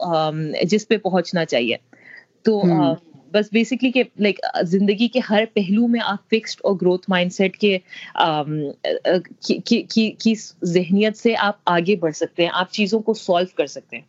[0.64, 1.76] جس پہ پہنچنا چاہیے۔
[2.44, 2.62] تو
[3.32, 7.58] بس بیسکلی کہ لائک زندگی کے ہر پہلو میں آپ فکسڈ اور گروتھ مائنڈ سیٹ
[7.58, 7.78] کے
[10.20, 14.04] کی ذہنیت سے آپ آگے بڑھ سکتے ہیں آپ چیزوں کو سالو کر سکتے ہیں۔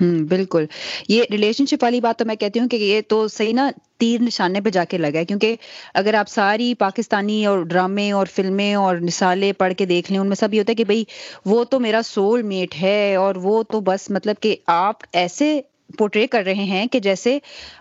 [0.00, 0.64] ہوں بالکل۔
[1.08, 4.20] یہ ریلیشن شپ والی بات تو میں کہتی ہوں کہ یہ تو صحیح نا تیر
[4.20, 5.56] نشانے پہ جا کے لگا ہے۔ کیونکہ
[5.94, 10.26] اگر آپ ساری پاکستانی اور ڈرامے اور فلمیں اور مثالیں پڑھ کے دیکھ لیں ان
[10.26, 11.04] میں سب یہ ہوتا ہے کہ بھائی
[11.44, 15.60] وہ تو میرا سول میٹ ہے اور وہ تو بس مطلب کہ آپ ایسے
[15.98, 17.38] پورٹری کر رہے ہیں کہ جیسے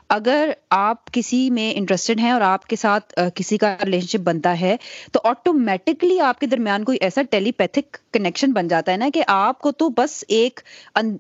[0.10, 4.60] اگر آپ کسی میں انٹرسٹڈ ہیں اور آپ کے ساتھ کسی کا ریلیشن شپ بنتا
[4.60, 4.76] ہے،
[5.12, 9.24] تو آٹومیٹکلی آپ کے درمیان کوئی ایسا ٹیلی پیتھک کنیکشن بن جاتا ہے نا کہ
[9.28, 10.60] آپ کو تو بس ایک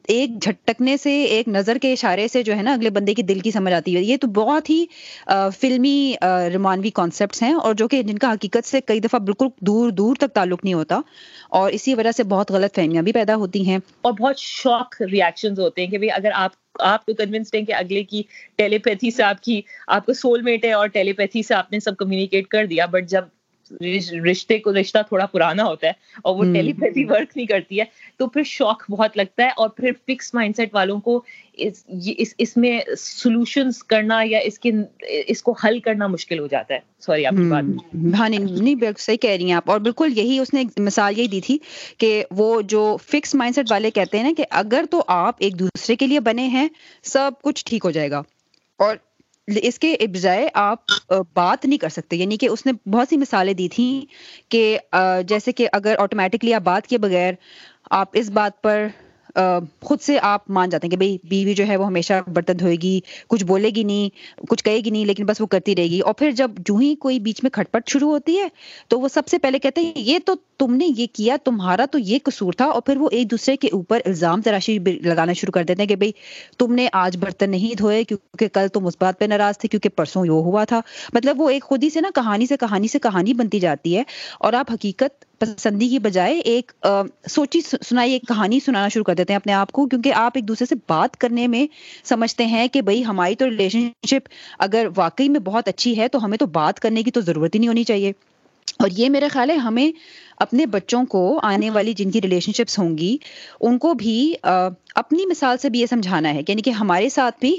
[0.07, 3.39] ایک جھٹکنے سے، ایک نظر کے اشارے سے جو ہے نا اگلے بندے کی دل
[3.39, 4.83] کی سمجھ آتی ہے۔ یہ تو بہت ہی
[5.59, 6.13] فلمی
[6.53, 10.15] رومانوی کانسیپٹس ہیں اور جو کہ جن کا حقیقت سے کئی دفعہ بالکل دور دور
[10.15, 10.99] تک تعلق نہیں ہوتا
[11.51, 15.59] اور اسی وجہ سے بہت غلط فہمیاں بھی پیدا ہوتی ہیں۔ اور بہت شوق ریئیکشن
[15.59, 18.21] ہوتے ہیں کہ اگر آپ آپ تو کنوینسڈ ہیں کہ اگلے کی
[18.79, 21.97] ٹیلیپیتھی سے آپ کی آپ کو سول میٹ ہے اور ٹیلیپیتھی سے آپ نے سب
[21.97, 23.23] کمیونیکیٹ کر دیا بٹ جب
[24.23, 25.91] رشتے کو رشتہ تھوڑا پرانا ہوتا ہے
[26.23, 27.83] اور وہ ٹیلی پیتھی ورک نہیں کرتی ہے
[28.19, 31.21] تو پھر شوق بہت لگتا ہے اور پھر فکس مائنڈ سیٹ والوں کو
[31.59, 31.83] اس
[32.37, 34.71] اس میں سولوشنس کرنا یا اس کے
[35.27, 37.63] اس کو حل کرنا مشکل ہو جاتا ہے۔ سوری آپ کی بات
[38.13, 41.27] ہاں نہیں بالکل صحیح کہہ رہی ہیں آپ اور بالکل یہی اس نے مثال یہی
[41.27, 41.57] دی تھی
[41.97, 45.59] کہ وہ جو فکس مائنڈ سیٹ والے کہتے ہیں نا کہ اگر تو آپ ایک
[45.59, 46.67] دوسرے کے لیے بنے ہیں
[47.05, 48.21] سب کچھ ٹھیک ہو جائے گا۔
[48.79, 48.95] اور
[49.47, 50.91] اس کے بجائے آپ
[51.33, 54.05] بات نہیں کر سکتے۔ یعنی کہ اس نے بہت سی مثالیں دی تھیں
[54.51, 54.77] کہ
[55.27, 57.33] جیسے کہ اگر آٹومیٹکلی آپ بات کیے بغیر
[57.89, 58.87] آپ اس بات پر
[59.81, 62.75] خود سے آپ مان جاتے ہیں کہ بھائی بیوی جو ہے وہ ہمیشہ برتن دھوئے
[62.75, 64.09] گی، کچھ بولے گی نہیں،
[64.49, 66.95] کچھ کہے گی نہیں، لیکن بس وہ کرتی رہے گی۔ اور پھر جب جو ہی
[66.95, 68.47] کوئی بیچ میں کھٹ پٹ شروع ہوتی ہے،
[68.87, 71.99] تو وہ سب سے پہلے کہتے ہیں، یہ تو تم نے یہ کیا، تمہارا تو
[71.99, 75.63] یہ قصور تھا۔ اور پھر وہ ایک دوسرے کے اوپر الزام تراشی لگانا شروع کر
[75.63, 76.11] دیتے ہیں کہ بھائی
[76.57, 79.89] تم نے آج برتن نہیں دھوئے، کیونکہ کل تم اس بات پہ ناراض تھے، کیونکہ
[79.89, 80.81] پرسوں یہ ہوا تھا۔
[81.13, 84.03] مطلب وہ ایک خود ہی سے نا، کہانی سے کہانی سے کہانی بنتی جاتی ہے۔
[84.39, 86.71] اور آپ حقیقت پسندی کی بجائے ایک
[87.29, 90.47] سوچی سنائی، ایک کہانی سنانا شروع کر دیتے ہیں اپنے آپ کو، کیونکہ آپ ایک
[90.47, 91.65] دوسرے سے بات کرنے میں
[92.03, 96.23] سمجھتے ہیں کہ بھائی ہماری تو ریلیشن شپ اگر واقعی میں بہت اچھی ہے تو
[96.25, 98.11] ہمیں تو بات کرنے کی تو ضرورت ہی نہیں ہونی چاہیے۔
[98.79, 99.91] اور یہ میرا خیال ہے ہمیں
[100.37, 103.17] اپنے بچوں کو آنے والی جن کی ریلیشن شپس ہوں گی
[103.61, 104.13] ان کو بھی
[104.43, 107.55] اپنی مثال سے بھی یہ سمجھانا ہے۔ یعنی کہ ہمارے ساتھ بھی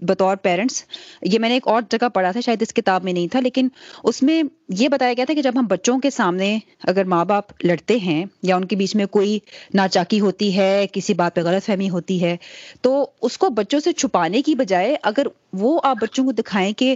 [0.00, 0.82] بطور پیرنٹس
[1.22, 3.68] یہ میں نے ایک اور جگہ پڑھا تھا شاید اس کتاب میں نہیں تھا لیکن
[4.04, 4.42] اس میں
[4.74, 8.24] یہ بتایا گیا تھا کہ جب ہم بچوں کے سامنے اگر ماں باپ لڑتے ہیں
[8.42, 9.38] یا ان کے بیچ میں کوئی
[9.74, 12.36] ناچاکی ہوتی ہے کسی بات پہ غلط فہمی ہوتی ہے
[12.82, 16.94] تو اس کو بچوں سے چھپانے کی بجائے اگر وہ آپ بچوں کو دکھائیں کہ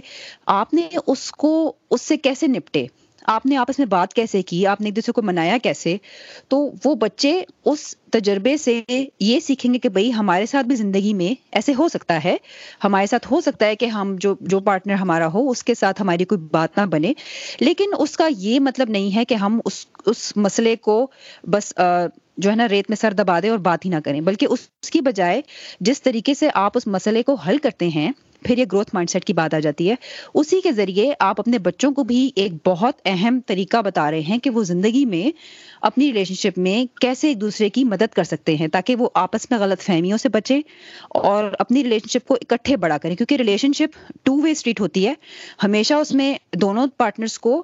[0.53, 1.51] آپ نے اس کو
[1.91, 2.85] اس سے کیسے نپٹے؟
[3.23, 5.97] آپ نے آپس میں بات کیسے کی؟ آپ نے ایک دوسرے کو منایا کیسے؟
[6.47, 8.81] تو وہ بچے اس تجربے سے
[9.19, 12.37] یہ سیکھیں گے کہ بھائی ہمارے ساتھ بھی زندگی میں ایسے ہو سکتا ہے،
[12.83, 16.01] ہمارے ساتھ ہو سکتا ہے کہ ہم جو جو پارٹنر ہمارا ہو، اس کے ساتھ
[16.01, 17.13] ہماری کوئی بات نہ بنے۔
[17.59, 21.07] لیکن اس کا یہ مطلب نہیں ہے کہ ہم اس اس مسئلے کو
[21.43, 21.73] بس
[22.37, 24.89] جو ہے نا، ریت میں سر دبا دیں اور بات ہی نہ کریں۔ بلکہ اس
[24.89, 25.41] کی بجائے
[25.79, 28.11] جس طریقے سے آپ اس مسئلے کو حل کرتے ہیں
[28.43, 29.95] پھر یہ گروتھ مائنڈ سیٹ کی بات آ جاتی ہے۔
[30.33, 34.37] اسی کے ذریعے آپ اپنے بچوں کو بھی ایک بہت اہم طریقہ بتا رہے ہیں
[34.37, 35.29] کہ وہ زندگی میں
[35.81, 39.51] اپنی ریلیشن شپ میں کیسے ایک دوسرے کی مدد کر سکتے ہیں تاکہ وہ آپس
[39.51, 40.59] میں غلط فہمیوں سے بچیں
[41.09, 45.07] اور اپنی ریلیشن شپ کو اکٹھے بڑا کریں۔ کیونکہ relationship two way street ہوتی
[45.07, 45.13] ہے۔
[45.63, 47.63] ہمیشہ اس میں دونوں پارٹنرس کو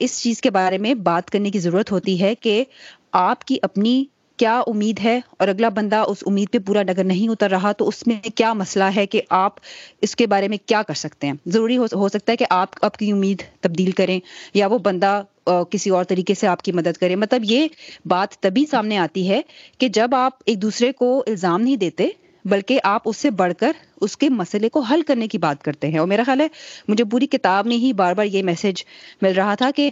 [0.00, 2.64] اس چیز کے بارے میں بات کرنے کی ضرورت ہوتی ہے کہ
[3.12, 4.04] آپ کی اپنی
[4.36, 7.88] کیا امید ہے اور اگلا بندہ اس امید پہ پورا ڈگر نہیں اتر رہا، تو
[7.88, 9.54] اس میں کیا مسئلہ ہے کہ آپ
[10.02, 12.96] اس کے بارے میں کیا کر سکتے ہیں؟ ضروری ہو سکتا ہے کہ آپ آپ
[12.96, 14.18] کی امید تبدیل کریں
[14.54, 15.22] یا وہ بندہ
[15.70, 17.68] کسی اور طریقے سے آپ کی مدد کرے۔ مطلب یہ
[18.04, 19.40] بات تبھی سامنے آتی ہے
[19.78, 22.08] کہ جب آپ ایک دوسرے کو الزام نہیں دیتے،
[22.44, 25.88] بلکہ آپ اس سے بڑھ کر اس کے مسئلے کو حل کرنے کی بات کرتے
[25.88, 26.48] ہیں۔ اور میرا خیال ہے،
[26.88, 28.84] مجھے پوری کتاب میں ہی بار بار یہ میسج
[29.22, 29.90] مل رہا تھا کہ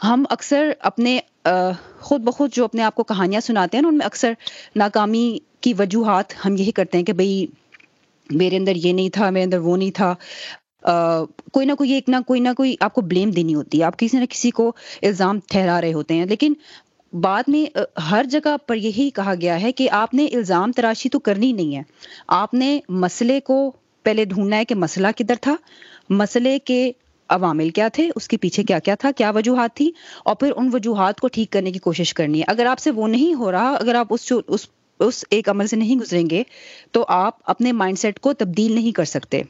[0.00, 1.18] ہم اکثر اپنے
[2.00, 4.32] خود بخود جو اپنے آپ کو کہانیاں سناتے ہیں نا، ان میں اکثر
[4.76, 7.46] ناکامی کی وجوہات ہم یہی کرتے ہیں کہ بھائی
[8.30, 10.14] میرے اندر یہ نہیں تھا، میرے اندر وہ نہیں تھا۔
[11.52, 13.98] کوئی نہ کوئی ایک نہ کوئی نہ کوئی آپ کو بلیم دینی ہوتی ہے۔ آپ
[13.98, 16.52] کسی نہ کسی کو الزام ٹھہرا رہے ہوتے ہیں۔ لیکن
[17.12, 17.78] بعد میں
[18.10, 21.76] ہر جگہ پر یہی کہا گیا ہے کہ آپ نے الزام تراشی تو کرنی نہیں
[21.76, 21.82] ہے۔
[22.28, 25.56] آپ نے مسئلے کو پہلے ڈھونڈنا ہے کہ مسئلہ کدھر تھا،
[26.10, 26.92] مسئلے کے
[27.28, 29.90] عوامل کیا تھے؟ اس کے پیچھے کیا کیا تھا؟ کیا وجوہات تھی؟
[30.24, 33.08] اور پھر ان وجوہات کو ٹھیک کرنے کی کوشش کرنی ہے۔ اگر آپ سے وہ
[33.08, 34.66] نہیں ہو رہا، اگر آپ اس اس
[35.00, 36.42] اس ایک عمل سے نہیں گزریں گے،
[36.92, 39.42] تو آپ اپنے مائنڈ سیٹ کو تبدیل نہیں کر سکتے۔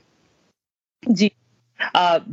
[1.03, 1.29] جی۔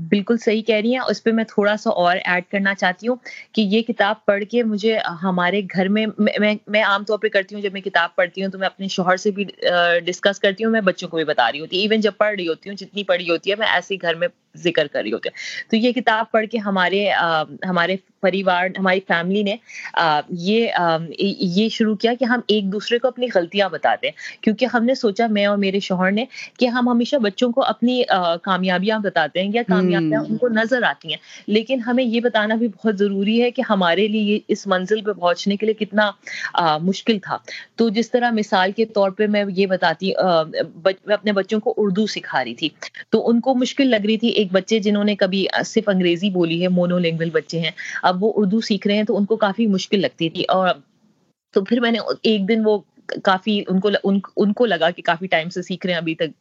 [0.09, 3.15] بالکل صحیح کہہ رہی ہیں۔ اس پہ میں تھوڑا سا اور ایڈ کرنا چاہتی ہوں
[3.51, 6.05] کہ یہ کتاب پڑھ کے مجھے ہمارے گھر میں
[6.67, 9.17] میں عام طور پہ کرتی ہوں۔ جب میں کتاب پڑھتی ہوں تو میں اپنے شوہر
[9.17, 9.43] سے بھی
[10.05, 12.69] ڈسکس کرتی ہوں۔ میں بچوں کو بھی بتا رہی ہوتی ایون جب پڑھ رہی ہوتی
[12.69, 15.37] ہوں، جتنی پڑھی ہوتی ہے، میں ایسے ہی گھر میں ذکر کر رہی ہوتے ہیں۔
[15.69, 17.09] تو یہ کتاب پڑھ کے ہمارے
[17.69, 19.55] ہمارے پریوار ہماری فیملی نے
[20.39, 20.67] یہ
[21.29, 24.13] یہ شروع کیا کہ ہم ایک دوسرے کو اپنی غلطیاں بتاتے ہیں۔
[24.43, 26.25] کیونکہ ہم نے سوچا میں اور میرے شوہر نے
[26.59, 28.01] کہ ہم ہمیشہ بچوں کو اپنی
[28.43, 32.67] کامیابیاں بتاتے ہیں یا کامیابیاں ان کو نظر آتی ہیں۔ لیکن ہمیں یہ بتانا بھی
[32.67, 36.09] بہت ضروری ہے کہ ہمارے لیے اس منزل پہ پہنچنے کے لیے کتنا
[36.81, 37.37] مشکل تھا۔
[37.75, 40.11] تو جس طرح مثال کے طور پہ میں یہ بتاتی
[40.83, 42.69] میں اپنے بچوں کو اردو سکھا رہی تھی۔
[43.09, 46.61] تو ان کو مشکل لگ رہی تھی ایک بچے جنہوں نے کبھی صرف انگریزی بولی
[46.61, 47.71] ہے مونو لینگویج بچے ہیں،
[48.03, 50.69] اب وہ اردو سیکھ رہے ہیں تو ان کو کافی مشکل لگتی تھی اور
[51.53, 52.77] تو پھر میں نے ایک دن وہ
[53.23, 53.89] کافی ان کو
[54.37, 56.31] ان کو لگا کہ کافی ٹائم سے سیکھ رہے ہیں، ابھی تک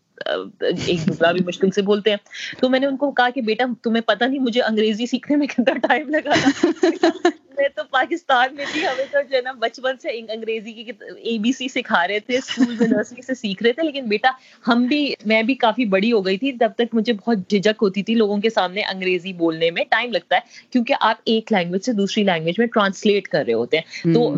[0.60, 2.16] ایک دوسرا بھی مشکل سے بولتے ہیں۔
[2.60, 5.46] تو میں نے ان کو کہا کہ بیٹا تمہیں پتہ نہیں مجھے انگریزی سیکھنے میں
[5.46, 6.34] کتنا ٹائم لگا
[7.58, 10.82] میں تو پاکستان میں تھی ہمیں تو جو ہے نا بچپن سے انگریزی کی
[11.22, 14.30] اے بی سی سکھا رہے تھے اسکول میں نرسری سے سیکھ رہے تھے۔ لیکن بیٹا
[14.68, 18.02] ہم بھی میں بھی کافی بڑی ہو گئی تھی۔ تب تک مجھے بہت جھجک ہوتی
[18.02, 21.92] تھی لوگوں کے سامنے انگریزی بولنے میں۔ ٹائم لگتا ہے کیونکہ آپ ایک لینگویج سے
[21.92, 24.30] دوسری لینگویج میں ٹرانسلیٹ کر رہے ہوتے ہیں۔ تو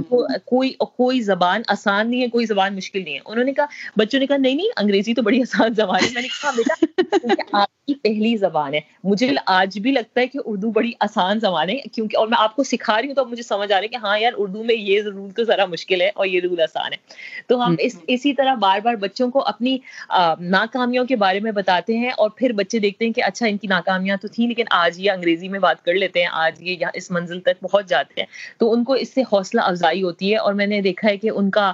[0.44, 3.66] کوئی کوئی زبان آسان نہیں ہے کوئی زبان مشکل نہیں ہے۔ انہوں نے کہا
[3.97, 6.75] بچوں نے کہا نہیں نہیں انگریزی تو بڑی آسان زبان ہے میں نے کہا بیٹا
[7.55, 11.71] آپ کی پہلی زبان ہے۔ مجھے آج بھی لگتا ہے کہ اردو بڑی آسان زبان
[11.71, 13.89] ہے کیونکہ اور میں آپ کو سکھا رہی ہوں تو مجھے سمجھ آ رہا ہے
[13.89, 16.93] کہ ہاں یار اردو میں یہ رول تو ذرا مشکل ہے اور یہ رول آسان
[16.93, 16.99] ہے۔
[17.49, 19.77] تو ہم اس اسی طرح بار بار بچوں کو اپنی
[20.49, 23.69] ناکامیوں کے بارے میں بتاتے ہیں اور پھر بچے دیکھتے ہیں کہ اچھا ان کی
[23.69, 26.91] ناکامیاں تو تھیں لیکن آج یہ انگریزی میں بات کر لیتے ہیں آج یہ یہاں
[26.95, 28.27] اس منزل تک پہنچ جاتے ہیں۔
[28.59, 31.31] تو ان کو اس سے حوصلہ افزائی ہوتی ہے اور میں نے دیکھا ہے کہ
[31.33, 31.73] ان کا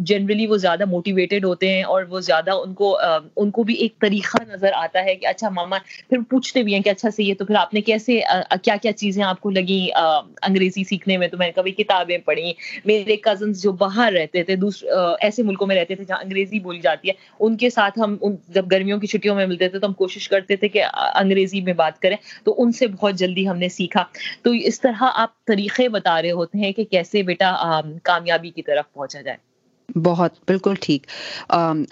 [0.00, 2.96] جنرلی وہ زیادہ موٹیویٹیڈ ہوتے ہیں اور وہ زیادہ ان کو
[3.36, 5.76] ان کو بھی ایک طریقہ نظر آتا ہے کہ اچھا ماما
[6.08, 8.20] پھر پوچھتے بھی ہیں کہ اچھا صحیح ہے تو پھر آپ نے کیسے
[8.62, 12.52] کیا کیا چیزیں آپ کو لگی انگریزی سیکھنے میں؟ تو میں نے کبھی کتابیں پڑھی
[12.84, 14.88] میرے کزنس جو باہر رہتے تھے دوسرے
[15.20, 18.16] ایسے ملکوں میں رہتے تھے جہاں انگریزی بولی جاتی ہے، ان کے ساتھ ہم
[18.48, 20.82] جب گرمیوں کی چھٹیوں میں ملتے تھے، تو ہم کوشش کرتے تھے کہ
[21.14, 24.04] انگریزی میں بات کریں۔ تو ان سے بہت جلدی ہم نے سیکھا۔
[24.42, 28.92] تو اس طرح آپ طریقے بتا رہے ہوتے ہیں کہ کیسے بیٹا کامیابی کی طرف
[28.92, 29.55] پہنچا جائے۔
[29.96, 31.06] بہت، بالکل ٹھیک۔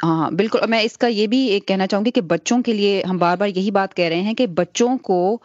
[0.03, 3.03] ہاں بالکل۔ میں اس کا یہ بھی ایک کہنا چاہوں گی کہ بچوں کے لیے
[3.11, 5.39] ہم بار بار یہی بات کہہ رہے ہیں کہ بچوں کو،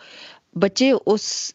[0.55, 1.53] بچے اس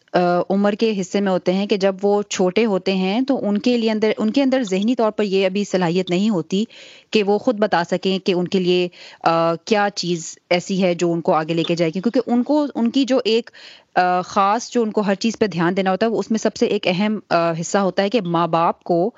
[0.51, 3.77] عمر کے حصے میں ہوتے ہیں کہ جب وہ چھوٹے ہوتے ہیں تو ان کے
[3.79, 6.65] لیے اندر، ان کے اندر ذہنی طور پر یہ ابھی صلاحیت نہیں ہوتی
[7.11, 8.89] کہ وہ خود بتا سکیں کہ ان کے لیے
[9.65, 12.67] کیا چیز ایسی ہے جو ان کو آگے لے کے جائے گی۔ کیونکہ ان کو،
[12.75, 13.51] ان کی جو ایک
[14.27, 16.57] خاص جو ان کو ہر چیز پہ دھیان دینا ہوتا ہے، وہ اس میں سب
[16.57, 17.19] سے ایک اہم
[17.61, 19.11] حصہ ہوتا ہے کہ ماں باپ کو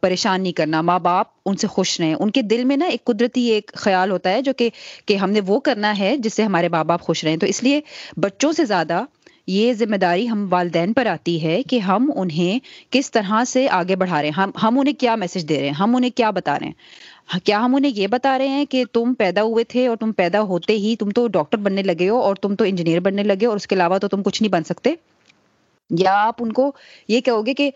[0.00, 3.04] پریشان نہیں کرنا۔ ماں باپ ان سے خوش رہیں۔ ان کے دل میں نا ایک
[3.04, 4.68] قدرتی ایک خیال ہوتا ہے جو کہ
[5.06, 7.62] کہ ہم نے وہ کرنا ہے جس سے ہمارے ماں باپ خوش رہیں۔ تو اس
[7.62, 7.80] لیے
[8.16, 9.02] بچوں سے زیادہ
[9.46, 12.58] یہ ذمہ داری ہم والدین پر آتی ہے کہ ہم انہیں
[12.90, 15.74] کس طرح سے آگے بڑھا رہے ہیں۔ ہم ہم انہیں کیا میسج دے رہے ہیں؟
[15.74, 19.14] ہم انہیں کیا بتا رہے ہیں؟ کیا ہم انہیں یہ بتا رہے ہیں کہ تم
[19.14, 22.36] پیدا ہوئے تھے اور تم پیدا ہوتے ہی تم تو ڈاکٹر بننے لگے ہو اور
[22.36, 24.64] تم تو انجینئر بننے لگے ہو اور اس کے علاوہ تو تم کچھ نہیں بن
[24.64, 24.94] سکتے؟
[25.90, 26.72] یا آپ ان کو
[27.08, 27.70] یہ کہو گے کہ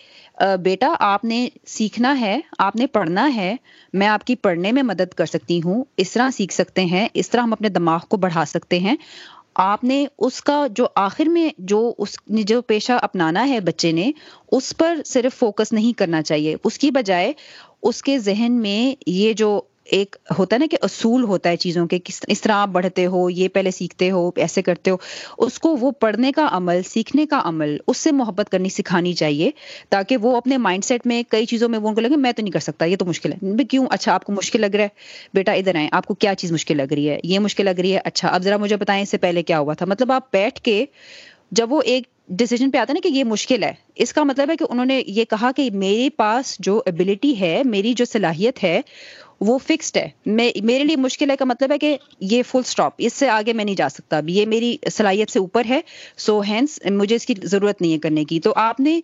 [0.63, 3.57] بیٹا، آپ نے سیکھنا ہے، آپ نے پڑھنا ہے،
[3.93, 7.31] میں آپ کی پڑھنے میں مدد کر سکتی ہوں، اس طرح سیکھ سکتے ہیں، اس
[7.31, 8.97] طرح ہم اپنے دماغ کو بڑھا سکتے ہیں۔
[9.59, 13.93] آپ نے اس کا جو آخر میں جو اس نے جو پیشہ اپنانا ہے بچے
[13.93, 14.11] نے،
[14.53, 17.33] اس پر صرف فوکس نہیں کرنا چاہیے۔ اس کی بجائے
[17.83, 21.87] اس کے ذہن میں یہ جو ایک ہوتا ہے نا کہ اصول ہوتا ہے چیزوں
[21.87, 24.97] کے، کس، اس طرح آپ بڑھتے ہو، یہ پہلے سیکھتے ہو، ایسے کرتے ہو،
[25.39, 29.51] اس کو وہ پڑھنے کا عمل، سیکھنے کا عمل، اس سے محبت کرنی سکھانی چاہیے
[29.89, 32.43] تاکہ وہ اپنے مائنڈ سیٹ میں کئی چیزوں میں وہ ان کو لگے، میں تو
[32.43, 34.89] نہیں کر سکتا، یہ تو مشکل ہے۔ کیوں؟ اچھا آپ کو مشکل لگ رہا ہے،
[35.35, 37.93] بیٹا ادھر آئیں، آپ کو کیا چیز مشکل لگ رہی ہے؟ یہ مشکل لگ رہی
[37.95, 40.61] ہے اچھا اب ذرا مجھے بتائیں اس سے پہلے کیا ہوا تھا؟ مطلب آپ بیٹھ
[40.61, 40.85] کے
[41.51, 44.51] جب وہ ایک ڈیسیجن پہ آتا ہے نا کہ یہ مشکل ہے، اس کا مطلب
[44.51, 48.65] ہے کہ انہوں نے یہ کہا کہ میرے پاس جو ابلٹی ہے، میری جو صلاحیت
[48.65, 48.81] ہے
[49.41, 52.93] وہ فکسڈ ہے۔ میں میرے لیے مشکل ہے کا مطلب ہے کہ یہ فل اسٹاپ
[52.99, 55.81] اس سے آگے میں نہیں جا سکتا۔ یہ میری صلاحیت سے اوپر ہے
[56.17, 59.01] سو ہینس مجھے اس کی ضرورت نہیں ہے کرنے کی۔ تو آپ نے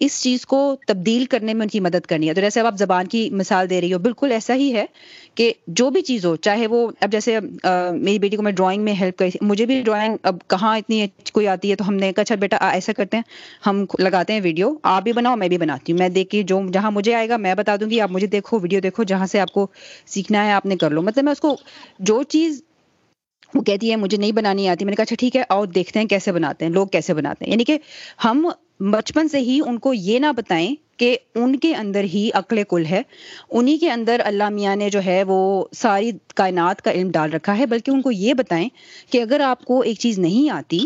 [0.00, 2.76] اس چیز کو تبدیل کرنے میں ان کی مدد کرنی ہے۔ تو جیسے اب آپ
[2.78, 4.84] زبان کی مثال دے رہی ہو، بالکل ایسا ہی ہے
[5.34, 8.92] کہ جو بھی چیز ہو، چاہے وہ اب جیسے میری بیٹی کو میں ڈرائنگ میں
[8.92, 12.22] ہیلپ کری، مجھے بھی ڈرائنگ اب کہاں اتنی کوئی آتی ہے تو ہم نے کہا
[12.22, 13.24] اچھا بیٹا ایسا کرتے ہیں،
[13.66, 16.60] ہم لگاتے ہیں ویڈیو آپ بھی بناؤ، میں بھی بناتی ہوں۔ میں دیکھ کے جو
[16.72, 19.40] جہاں مجھے آئے گا، میں بتا دوں گی، آپ مجھے دیکھو ویڈیو دیکھو، جہاں سے
[19.40, 19.66] آپ کو
[20.06, 21.56] سیکھنا ہے، آپ نے کر لو۔ مطلب میں اس کو
[21.98, 22.62] جو چیز
[23.54, 25.98] وہ کہتی ہے، مجھے نہیں بنانی آتی، میں نے کہا اچھا ٹھیک ہے اور دیکھتے
[26.00, 27.78] ہیں کیسے بناتے ہیں، لوگ کیسے بناتے ہیں۔ یعنی کہ
[28.24, 28.48] ہم
[28.80, 32.84] بچپن سے ہی ان کو یہ نہ بتائیں کہ ان کے اندر ہی عقل کل
[32.84, 33.02] ہے۔
[33.50, 37.58] انہی کے اندر اللہ میاں نے جو ہے وہ ساری کائنات کا علم ڈال رکھا
[37.58, 38.68] ہے، بلکہ ان کو یہ بتائیں
[39.10, 40.80] کہ اگر آپ کو ایک چیز نہیں آتی،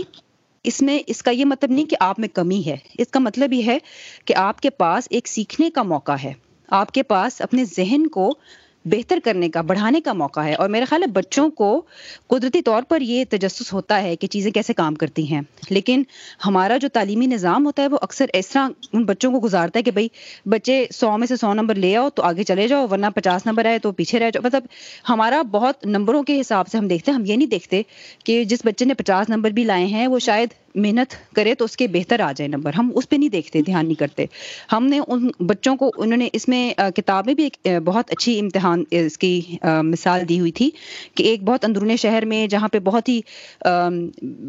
[0.65, 3.53] اس میں، اس کا یہ مطلب نہیں کہ آپ میں کمی ہے۔ اس کا مطلب
[3.53, 3.79] یہ ہے
[4.25, 6.33] کہ آپ کے پاس ایک سیکھنے کا موقع ہے۔
[6.69, 8.35] آپ کے پاس اپنے ذہن کو
[8.85, 11.83] بہتر کرنے کا، بڑھانے کا موقع ہے۔ اور میرا خیال ہے بچوں کو
[12.27, 16.03] قدرتی طور پر یہ تجسس ہوتا ہے کہ چیزیں کیسے کام کرتی ہیں۔ لیکن
[16.47, 19.83] ہمارا جو تعلیمی نظام ہوتا ہے وہ اکثر اس طرح ان بچوں کو گزارتا ہے
[19.83, 20.09] کہ بھائی،
[20.47, 23.66] بچے سو میں سے سو نمبر لے آؤ تو آگے چلے جاؤ، ورنہ پچاس نمبر
[23.66, 24.62] آئے تو پیچھے رہ جاؤ۔ مطلب
[25.09, 27.83] ہمارا بہت نمبروں کے حساب سے ہم دیکھتے ہیں، ہم یہ نہیں دیکھتے
[28.25, 31.77] کہ جس بچے نے پچاس نمبر بھی لائے ہیں وہ شاید محنت کرے تو اس
[31.77, 34.25] کے بہتر آ جائے نمبر۔ ہم اس پہ نہیں دیکھتے، دھیان نہیں کرتے۔
[34.73, 38.83] ہم نے ان بچوں کو، انہوں نے اس میں کتابیں بھی ایک بہت اچھی امتحان
[38.91, 39.41] اس کی
[39.83, 40.71] مثال دی ہوئی تھی
[41.15, 43.21] کہ ایک بہت اندرون شہر میں جہاں پہ بہت ہی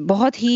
[0.07, 0.55] بہت ہی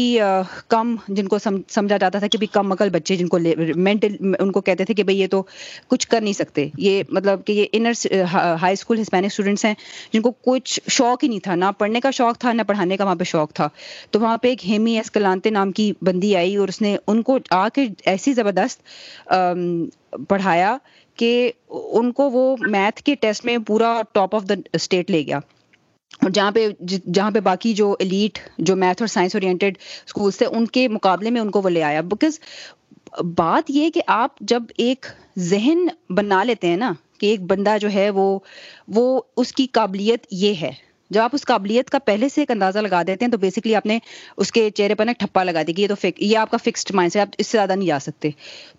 [0.67, 3.37] کم جن کو سمجھا جاتا تھا کہ بھی کم عقل بچے جن کو
[3.75, 5.43] مینٹل، ان کو کہتے تھے کہ بھائی یہ تو
[5.87, 9.73] کچھ کر نہیں سکتے۔ یہ مطلب کہ یہ inner high school Hispanic students ہیں
[10.13, 13.03] جن کو کچھ شوق ہی نہیں تھا۔ نہ پڑھنے کا شوق تھا، نہ پڑھانے کا
[13.03, 13.67] وہاں پہ شوق تھا۔
[14.11, 17.37] تو وہاں پہ ایک ہیمی ایسکلانتے نام کی بندی آئی اور اس نے ان کو
[17.51, 18.81] آ کے ایسی زبردست
[20.29, 20.77] پڑھایا
[21.19, 21.31] کہ
[21.69, 25.39] ان کو وہ میتھ کے ٹیسٹ میں پورا ٹاپ آف دا اسٹیٹ لے گیا۔
[26.21, 26.67] اور جہاں پہ
[27.13, 31.29] جہاں پہ باقی جو ایلیٹ، جو میتھ اور سائنس اورینٹیڈ اسکولس تھے، ان کے مقابلے
[31.29, 32.39] میں ان کو وہ لے آیا۔ بیکاز
[33.37, 35.05] بات یہ کہ آپ جب ایک
[35.39, 38.27] ذہن بنا لیتے ہیں نا کہ ایک بندہ جو ہے وہ
[38.87, 39.05] وہ
[39.37, 40.71] اس کی قابلیت یہ ہے۔
[41.09, 43.85] جب آپ اس قابلیت کا پہلے سے ایک اندازہ لگا دیتے ہیں تو بیسکلی آپ
[43.85, 43.99] نے
[44.37, 46.57] اس کے چہرے پر نا ٹھپا لگا دی کہ یہ تو فک یہ آپ کا
[46.57, 48.29] فکسڈ مائنڈ سے آپ اس سے زیادہ نہیں جا سکتے۔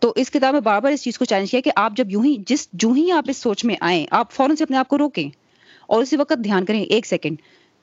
[0.01, 2.25] تو اس کتاب میں بار بار اس چیز کو چیلنج کیا کہ آپ جب یوں
[2.25, 4.99] ہی جس جو ہی آپ اس سوچ میں آئیں، آپ فوراً سے اپنے آپ کو
[4.99, 5.29] روکیں
[5.87, 7.37] اور اسی وقت دھیان کریں، ایک سیکنڈ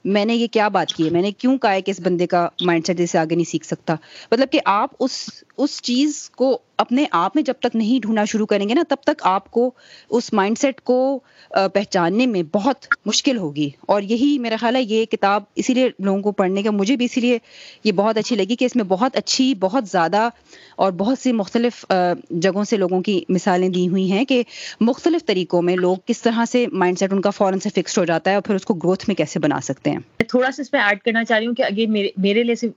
[0.05, 2.27] میں نے یہ کیا بات کی ہے؟ میں نے کیوں کہا ہے کہ اس بندے
[2.27, 3.95] کا مائنڈ سیٹ جیسے آگے نہیں سیکھ سکتا؟
[4.31, 8.45] مطلب کہ آپ اس اس چیز کو اپنے آپ میں جب تک نہیں ڈھونڈنا شروع
[8.45, 9.71] کریں گے نا، تب تک آپ کو
[10.09, 11.19] اس مائنڈ سیٹ کو
[11.73, 16.21] پہچاننے میں بہت مشکل ہوگی۔ اور یہی میرا خیال ہے، یہ کتاب اسی لیے لوگوں
[16.21, 17.38] کو پڑھنے کا، مجھے بھی اسی لیے
[17.84, 20.30] یہ بہت اچھی لگی کہ اس میں بہت اچھی، بہت زیادہ
[20.75, 21.86] اور بہت سی مختلف
[22.30, 24.43] جگہوں سے لوگوں کی مثالیں دی ہوئی ہیں کہ
[24.82, 28.05] مختلف طریقوں میں لوگ کس طرح سے مائنڈ سیٹ ان کا فوراً سے فکسڈ ہو
[28.05, 30.73] جاتا ہے اور پھر اس کو گروتھ میں کیسے بنا سکتے ہیں۔ تھوڑا سا اس
[30.73, 32.67] میں ایڈ کرنا چاہ رہی ہوں کہ اگین میرے لیے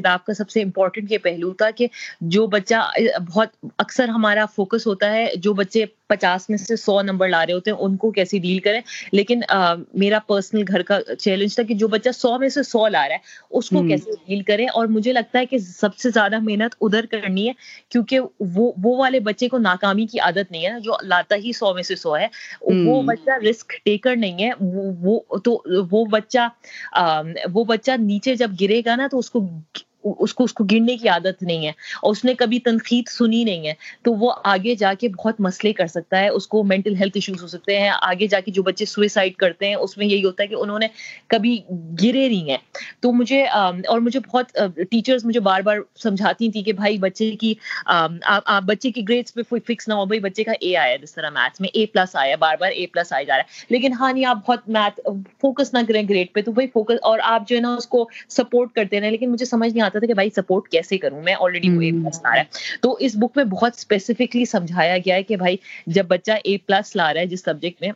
[0.00, 1.86] کتاب کا سب سے امپورٹنٹ یہ پہلو تھا کہ
[2.20, 2.90] جو بچہ
[3.34, 3.45] بہت
[3.78, 7.70] اکثر ہمارا فوکس ہوتا ہے جو بچے پچاس میں سے سو نمبر لا رہے ہوتے
[7.70, 8.80] ہیں ان کو کیسے ڈیل کریں؟
[9.12, 9.40] لیکن
[9.94, 13.14] میرا پرسنل گھر کا چیلنج تھا کہ جو بچہ سو میں سے سو لا رہا
[13.14, 16.74] ہے اس کو کیسے ڈیل کریں؟ اور مجھے لگتا ہے کہ سب سے زیادہ محنت
[16.80, 17.52] ادھر کرنی ہے
[17.90, 18.20] کیونکہ
[18.54, 21.82] وہ وہ والے بچے کو ناکامی کی عادت نہیں ہے جو لاتا ہی سو میں
[21.82, 22.26] سے سو ہے۔
[22.84, 24.50] وہ بچہ رسک ٹیکر نہیں ہے
[25.02, 26.48] وہ تو وہ بچہ
[27.52, 29.40] وہ بچہ نیچے جب گرے گا نا تو اس کو
[30.18, 33.44] اس کو اس کو گرنے کی عادت نہیں ہے اور اس نے کبھی تنقید سنی
[33.44, 36.94] نہیں ہے۔ تو وہ آگے جا کے بہت مسئلے کر سکتا ہے، اس کو مینٹل
[36.96, 40.06] ہیلتھ ایشوز ہو سکتے ہیں۔ آگے جا کے جو بچے سوئسائڈ کرتے ہیں، اس میں
[40.06, 40.86] یہی ہوتا ہے کہ انہوں نے
[41.26, 41.58] کبھی
[42.02, 42.58] گرے نہیں ہیں۔
[43.00, 44.58] تو مجھے اور مجھے بہت
[44.90, 47.54] ٹیچرز مجھے بار بار سمجھاتی تھی کہ بھائی بچے کی
[48.66, 51.30] بچے کی گریڈس پہ کوئی فکس نہ ہو۔ بھائی بچے کا اے آیا جس طرح
[51.30, 54.12] میتھس میں اے پلس آیا بار بار اے پلس آیا جا رہا ہے۔ لیکن ہاں
[54.12, 55.00] نہیں، آپ بہت میتھ
[55.40, 58.08] فوکس نہ کریں گریڈ پہ۔ تو بھائی فوکس اور آپ جو ہے نا اس کو
[58.28, 61.34] سپورٹ کرتے رہے لیکن مجھے سمجھ نہیں آتا تھا کہ بھائی سپورٹ کیسے کروں؟ میں
[61.40, 65.14] آلریڈی وہ اے پلس لا رہا ہے۔ تو اس بک میں بہت اسپیسیفکلی سمجھایا گیا
[65.14, 67.90] ہے کہ بھائی جب بچہ اے پلس لا رہا ہے جس سبجیکٹ میں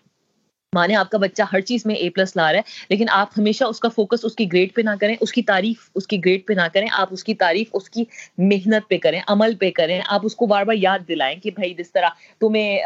[0.72, 3.64] مانے آپ کا بچہ ہر چیز میں اے پلس لا رہا ہے لیکن آپ ہمیشہ
[3.64, 6.46] اس کا فوکس اس کی گریڈ پہ نہ کریں اس کی تعریف اس کی گریڈ
[6.46, 8.04] پہ نہ کریں آپ اس کی تعریف اس کی
[8.38, 11.74] محنت پہ کریں عمل پہ کریں آپ اس کو بار بار یاد دلائیں کہ بھائی
[11.74, 12.08] جس طرح
[12.40, 12.78] تمہیں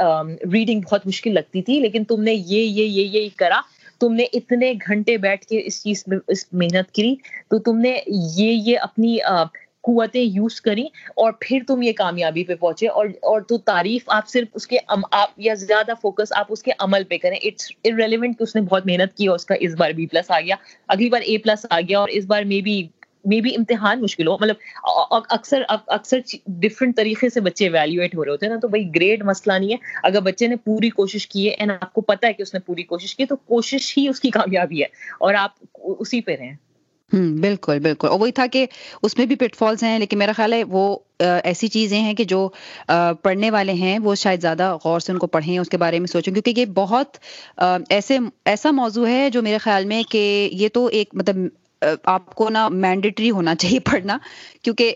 [0.52, 3.60] ریڈنگ بہت مشکل لگتی تھی لیکن تم نے یہ یہ یہ یہ کرا
[4.04, 7.14] تم نے اتنے گھنٹے بیٹھ کے اس چیز میں، اس محنت کی،
[7.50, 9.18] تو تم نے یہ یہ اپنی
[9.84, 10.84] قوتیں یوز کریں
[11.16, 14.78] اور پھر تم یہ کامیابی پہ پہنچے اور اور تو تعریف آپ صرف اس کے
[14.86, 18.60] آپ یا زیادہ فوکس آپ اس کے عمل پہ کریں۔ اٹس ارریلیونٹ کہ اس نے
[18.60, 20.56] بہت محنت کی اور اس کا اس بار بی پلس آ گیا،
[20.88, 22.82] اگلی بار اے پلس آ گیا اور اس بار مے بی
[23.24, 24.56] مے بی امتحان مشکل ہو مطلب
[25.30, 29.24] اکثر اکثر ڈفرینٹ طریقے سے بچے ایویلیویٹ ہو رہے ہوتے ہیں نا، تو بھائی گریڈ
[29.24, 32.32] مسئلہ نہیں ہے۔ اگر بچے نے پوری کوشش کی ہے اینڈ آپ کو پتا ہے
[32.32, 34.86] کہ اس نے پوری کوشش کی تو کوشش ہی اس کی کامیابی ہے
[35.20, 35.50] اور آپ
[35.82, 36.52] اسی پہ رہیں۔
[37.40, 38.64] بالکل بالکل۔ اور وہی تھا کہ
[39.02, 42.24] اس میں بھی پٹ فالس ہیں، لیکن میرا خیال ہے وہ ایسی چیزیں ہیں کہ
[42.24, 42.48] جو
[43.22, 46.06] پڑھنے والے ہیں، وہ شاید زیادہ غور سے ان کو پڑھیں، اس کے بارے میں
[46.06, 47.16] سوچیں۔ کیونکہ یہ بہت
[47.90, 51.36] ایسے، ایسا موضوع ہے جو میرے خیال میں کہ یہ تو ایک مطلب
[52.04, 54.16] آپ کو نا مینڈیٹری ہونا چاہیے پڑھنا،
[54.62, 54.94] کیونکہ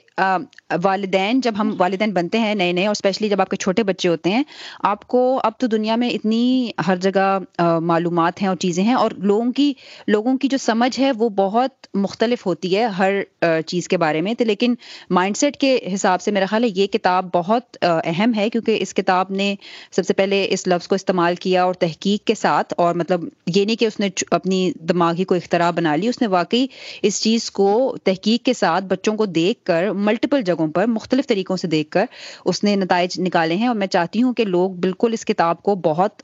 [0.82, 4.08] والدین جب ہم والدین بنتے ہیں نئے نئے، اور اسپیشلی جب آپ کے چھوٹے بچے
[4.08, 4.42] ہوتے ہیں،
[4.82, 7.38] آپ کو اب تو دنیا میں اتنی ہر جگہ
[7.82, 9.72] معلومات ہیں اور چیزیں ہیں، اور لوگوں کی
[10.08, 13.22] لوگوں کی جو سمجھ ہے وہ بہت مختلف ہوتی ہے ہر
[13.66, 14.74] چیز کے بارے میں، تو لیکن
[15.10, 18.94] مائنڈ سیٹ کے حساب سے میرا خیال ہے یہ کتاب بہت اہم ہے، کیونکہ اس
[18.94, 19.54] کتاب نے
[19.92, 23.64] سب سے پہلے اس لفظ کو استعمال کیا اور تحقیق کے ساتھ، اور مطلب یہ
[23.64, 26.66] نہیں کہ اس نے اپنی دماغی کو اختراع بنا لی، اس نے واقعی
[27.02, 31.56] اس چیز کو تحقیق کے ساتھ بچوں کو دیکھ کر ملٹیپل جگہوں پر، مختلف طریقوں
[31.56, 32.04] سے دیکھ کر
[32.44, 35.74] اس نے نتائج نکالے ہیں اور میں چاہتی ہوں کہ لوگ بالکل اس کتاب کو
[35.74, 36.22] بہت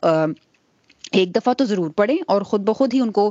[1.15, 3.31] ایک دفعہ تو ضرور پڑھیں اور خود بخود ہی ان کو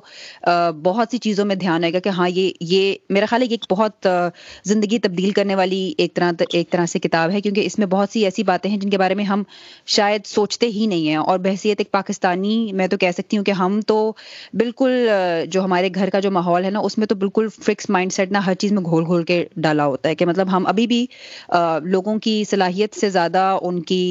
[0.84, 3.54] بہت سی چیزوں میں دھیان آئے گا کہ ہاں یہ یہ میرا خیال ہے کہ
[3.54, 4.08] ایک بہت
[4.66, 8.10] زندگی تبدیل کرنے والی ایک طرح ایک طرح سے کتاب ہے، کیونکہ اس میں بہت
[8.10, 9.44] سی ایسی باتیں ہیں جن کے بارے میں ہم
[9.96, 13.52] شاید سوچتے ہی نہیں ہیں۔ اور بحثیت ایک پاکستانی، میں تو کہہ سکتی ہوں کہ
[13.52, 13.98] ہم تو
[14.54, 15.10] بالکل
[15.52, 18.32] جو ہمارے گھر کا جو ماحول ہے نا، اس میں تو بالکل فکس مائنڈ سیٹ
[18.32, 21.06] نا ہر چیز میں گھول گھول کے ڈالا ہوتا ہے کہ مطلب ہم ابھی بھی
[21.86, 24.04] لوگوں کی صلاحیت سے زیادہ ان کی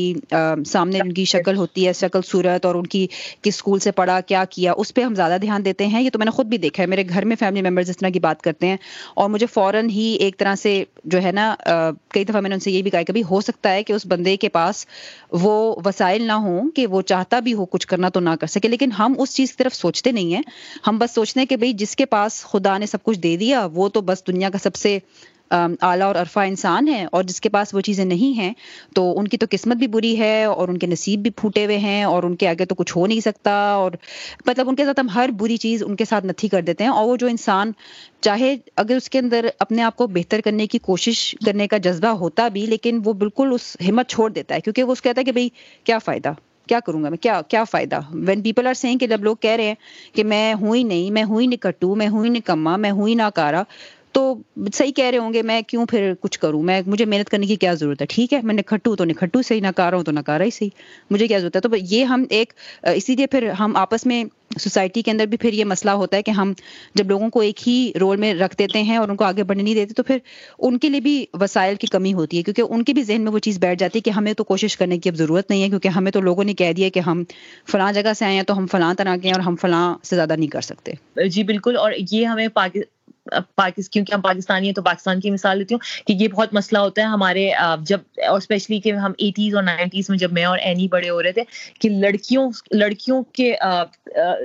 [0.67, 3.07] سامنے ان کی شکل ہوتی ہے، شکل، صورت اور ان کی
[3.43, 6.19] کس اسکول سے پڑھا، کیا کیا، اس پہ ہم زیادہ دھیان دیتے ہیں، یہ تو
[6.19, 8.41] میں نے خود بھی دیکھا ہے۔ میرے گھر میں فیملی ممبرز اس طرح کی بات
[8.43, 8.77] کرتے ہیں،
[9.15, 10.73] اور مجھے فوراً ہی ایک طرح سے
[11.05, 11.55] جو ہے نا
[12.11, 14.07] کئی دفعہ میں نے ان سے یہ بھی کہا کبھی ہو سکتا ہے کہ اس
[14.07, 14.85] بندے کے پاس
[15.43, 15.55] وہ
[15.85, 18.93] وسائل نہ ہوں، کہ وہ چاہتا بھی ہو کچھ کرنا تو نہ کر سکے۔ لیکن
[18.93, 20.43] ہم اس چیز کی طرف سوچتے نہیں ہیں۔
[20.87, 23.67] ہم بس سوچتے ہیں کہ بھائی، جس کے پاس خدا نے سب کچھ دے دیا،
[23.75, 24.99] وہ تو بس دنیا کا سب سے
[25.53, 28.53] اعلیٰ اور عرفہ انسان ہے اور جس کے پاس وہ چیزیں نہیں ہیں،
[28.95, 31.79] تو ان کی تو قسمت بھی بری ہے اور ان کے نصیب بھی پھوٹے ہوئے
[31.79, 33.93] ہیں اور ان کے آگے تو کچھ ہو نہیں سکتا اور
[34.47, 36.91] مطلب ان کے ساتھ ہم ہر بری چیز ان کے ساتھ نتھی کر دیتے ہیں
[36.91, 37.73] اور وہ جو انسان
[38.21, 42.09] چاہے اگر اس کے اندر اپنے آپ کو بہتر کرنے کی کوشش کرنے کا جذبہ
[42.19, 45.25] ہوتا بھی، لیکن وہ بالکل اس ہمت چھوڑ دیتا ہے کیونکہ وہ اس کہتا ہے
[45.25, 45.49] کہ بھائی
[45.85, 46.33] کیا فائدہ،
[46.69, 49.51] کیا کروں گا میں، کیا کیا فائدہ؟ وین پیپل آر سینگ کہ جب لوگ کہہ
[49.51, 49.75] رہے ہیں
[50.15, 53.09] کہ میں ہوں ہی نہیں، میں ہوں ہی نکٹو میں ہوں ہی نکما میں ہوں
[53.09, 53.63] ہی ناکارا
[54.13, 54.35] تو
[54.75, 57.57] صحیح کہہ رہے ہوں گے، میں کیوں پھر کچھ کروں؟ میں، مجھے محنت کرنے کی
[57.57, 60.51] کیا ضرورت ہے؟ ٹھیک ہے، میں نکھٹو تو نکھٹو صحیح نکارا ہوں تو نکارا ہی
[60.51, 60.69] صحیح۔
[61.11, 62.53] مجھے کیا ضرورت ہے؟ تو یہ ہم ایک،
[62.83, 64.25] اسی لیے پھر ہم آپس میں
[64.59, 66.53] سوسائٹی کے اندر بھی پھر یہ مسئلہ ہوتا ہے کہ ہم
[66.95, 69.63] جب لوگوں کو ایک ہی رول میں رکھ دیتے ہیں اور ان کو آگے بڑھنے
[69.63, 70.19] نہیں دیتے، تو پھر
[70.59, 73.33] ان کے لیے بھی وسائل کی کمی ہوتی ہے۔ کیونکہ ان کے بھی ذہن میں
[73.33, 75.69] وہ چیز بیٹھ جاتی ہے کہ ہمیں تو کوشش کرنے کی اب ضرورت نہیں ہے،
[75.69, 77.25] کیونکہ ہمیں تو لوگوں نے کہہ دیا کہ ہم
[77.71, 80.17] فلاں جگہ سے آئے ہیں تو ہم فلاں طرح کے ہیں اور ہم فلاں سے
[80.17, 80.93] زیادہ نہیں کر سکتے۔
[81.29, 82.83] جی بالکل۔ اور یہ ہمیں پاکستان
[83.27, 87.03] کیونکہ ہم پاکستانی ہیں تو پاکستان کی مثال لیتی ہوں کہ یہ بہت مسئلہ ہوتا
[87.03, 87.51] ہے ہمارے
[87.87, 87.99] جب،
[88.29, 91.33] اور اسپیشلی کہ ہم ایٹیز اور نائنٹیز میں جب میں اور اینی بڑے ہو رہے
[91.33, 91.43] تھے
[91.81, 93.53] کہ لڑکیوں لڑکیوں کے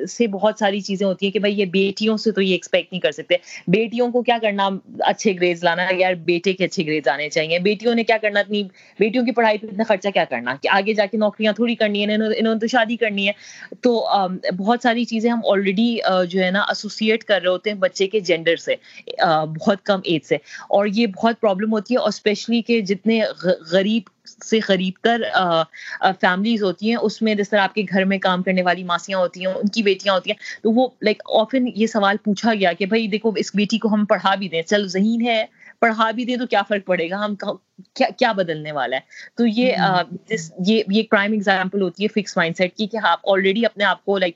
[0.10, 3.02] سے بہت ساری چیزیں ہوتی ہیں کہ بھائی یہ بیٹیوں سے تو یہ ایکسپیکٹ نہیں
[3.02, 3.36] کر سکتے۔
[3.70, 4.70] بیٹیوں کو کیا کرنا
[5.08, 8.64] اچھے گریڈز لانا یار بیٹے کے اچھے گریڈز آنے چاہیے۔ بیٹیوں نے کیا کرنا اتنی
[9.00, 12.02] بیٹیوں کی پڑھائی پہ اتنا خرچہ کیا کرنا کہ آگے جا کے نوکریاں تھوڑی کرنی
[12.02, 13.34] ہے انہوں نے تو شادی کرنی ہے۔
[13.82, 13.92] تو
[14.58, 15.96] بہت ساری چیزیں ہم آلریڈی
[16.30, 18.76] جو ہے نا ایسوسیٹ کر رہے ہوتے ہیں بچے کے جینڈر سے
[19.58, 20.36] بہت کم ایج سے۔
[20.70, 23.20] اور یہ بہت پرابلم ہوتی ہے اور اسپیشلی کہ جتنے
[23.72, 24.10] غریب
[24.44, 25.22] سے غریب تر
[26.22, 29.20] فیملیز ہوتی ہیں اس میں جس طرح آپ کے گھر میں کام کرنے والی ماسیاں
[29.20, 32.74] ہوتی ہیں ان کی بیٹیاں ہوتی ہیں تو وہ لائک آفن یہ سوال پوچھا گیا
[32.74, 35.44] کہ بھائی دیکھو اس بیٹی کو ہم پڑھا بھی دیں چل ذہین ہے
[35.82, 37.36] پڑھا بھی دیں تو کیا فرق پڑے گا؟ ہم
[37.96, 39.02] کیا بدلنے والا ہے؟
[39.36, 39.74] تو یہ
[40.68, 44.04] یہ ایک پرائم ایگزامپل ہوتی ہے فکس مائنڈ سیٹ کی کہ آپ آلریڈی اپنے آپ
[44.06, 44.36] کو لائک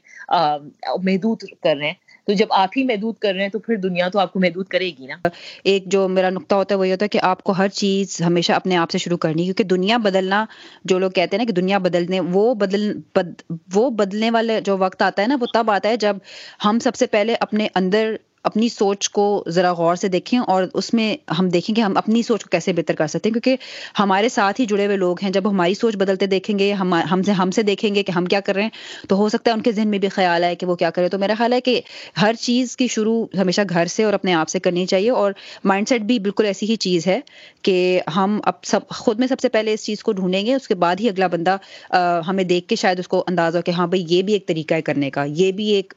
[1.04, 1.94] محدود کر رہے ہیں۔
[2.28, 4.68] تو جب آپ ہی محدود کر رہے ہیں تو پھر دنیا تو آپ کو محدود
[4.68, 5.28] کرے گی نا۔
[5.64, 8.22] ایک جو میرا نقطہ ہوتا ہے وہ یہ ہوتا ہے کہ آپ کو ہر چیز
[8.22, 10.46] ہمیشہ اپنے آپ سے شروع کرنی کیونکہ دنیا بدلنا
[10.86, 12.92] جو لوگ کہتے ہیں نا کہ دنیا بدلنے، وہ بدل
[13.74, 16.18] وہ بدلنے والے جو وقت آتا ہے نا، وہ تب آتا ہے جب
[16.66, 18.16] ہم سب سے پہلے اپنے اندر
[18.46, 22.22] اپنی سوچ کو ذرا غور سے دیکھیں اور اس میں ہم دیکھیں کہ ہم اپنی
[22.22, 23.56] سوچ کو کیسے بہتر کر سکتے ہیں، کیونکہ
[24.00, 27.22] ہمارے ساتھ ہی جڑے ہوئے لوگ ہیں۔ جب ہماری سوچ بدلتے دیکھیں گے، ہم ہم
[27.24, 28.70] سے ہم سے دیکھیں گے کہ ہم کیا کر رہے ہیں،
[29.10, 31.10] تو ہو سکتا ہے ان کے ذہن میں بھی خیال آئے کہ وہ کیا کرے
[31.10, 31.80] تو میرا خیال ہے کہ
[32.22, 35.32] ہر چیز کی شروع ہمیشہ گھر سے اور اپنے آپ سے کرنی چاہیے۔ اور
[35.64, 37.20] مائنڈ سیٹ بھی بالکل ایسی ہی چیز ہے
[37.62, 37.78] کہ
[38.16, 40.76] ہم اب سب خود میں سب سے پہلے اس چیز کو ڈھونڈیں گے، اس کے
[40.76, 41.58] بعد ہی اگلا بندہ
[42.28, 44.74] ہمیں دیکھ کے شاید اس کو انداز ہو کہ ہاں بھائی، یہ بھی ایک طریقہ
[44.74, 45.94] ہے کرنے کا۔ یہ بھی ایک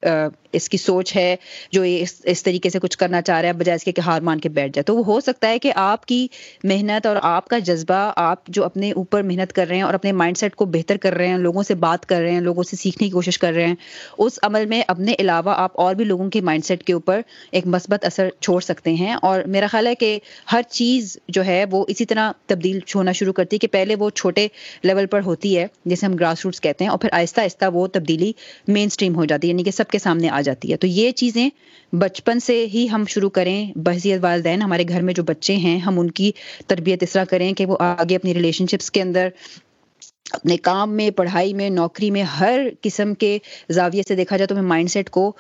[0.53, 1.35] اس کی سوچ ہے
[1.73, 4.41] جو اس طریقے سے کچھ کرنا چاہ رہا ہے بجائے اس کے کہ ہار مان
[4.41, 6.27] کے بیٹھ جائے۔ تو وہ ہو سکتا ہے کہ آپ کی
[6.65, 10.13] محنت اور آپ کا جذبہ، آپ جو اپنے اوپر محنت کر رہے ہیں اور اپنے
[10.13, 12.77] مائنڈ سیٹ کو بہتر کر رہے ہیں، لوگوں سے بات کر رہے ہیں، لوگوں سے
[12.77, 13.75] سیکھنے کی کوشش کر رہے ہیں،
[14.19, 17.21] اس عمل میں اپنے علاوہ آپ اور بھی لوگوں کے مائنڈ سیٹ کے اوپر
[17.51, 20.19] ایک مثبت اثر چھوڑ سکتے ہیں۔ اور میرا خیال ہے کہ
[20.53, 24.11] ہر چیز جو ہے وہ اسی طرح تبدیل ہونا شروع کرتی ہے کہ پہلے وہ
[24.11, 24.47] چھوٹے
[24.83, 27.87] لیول پر ہوتی ہے جیسے ہم گراس روٹس کہتے ہیں، اور پھر آہستہ آہستہ وہ
[27.87, 28.33] تبدیلی
[28.69, 31.11] مین اسٹریم ہو جاتی ہے یعنی کہ سب کے سامنے آ جاتی ہے۔ تو یہ
[31.13, 31.49] چیزیں
[32.27, 35.99] بچپن سے ہی ہم شروع کریں بحثیت والدین، ہمارے گھر میں جو بچے ہیں، ہم
[36.01, 36.31] ان کی
[36.67, 39.29] تربیت اس طرح کریں کہ وہ آگے اپنی ریلیشن شپس کے اندر
[40.35, 43.39] اپنے کام میں پڑھائی میں نوکری میں ہر قسم کے
[43.71, 45.33] زاویے سے دیکھا جائے تو ہمیں مائنڈ سیٹ کو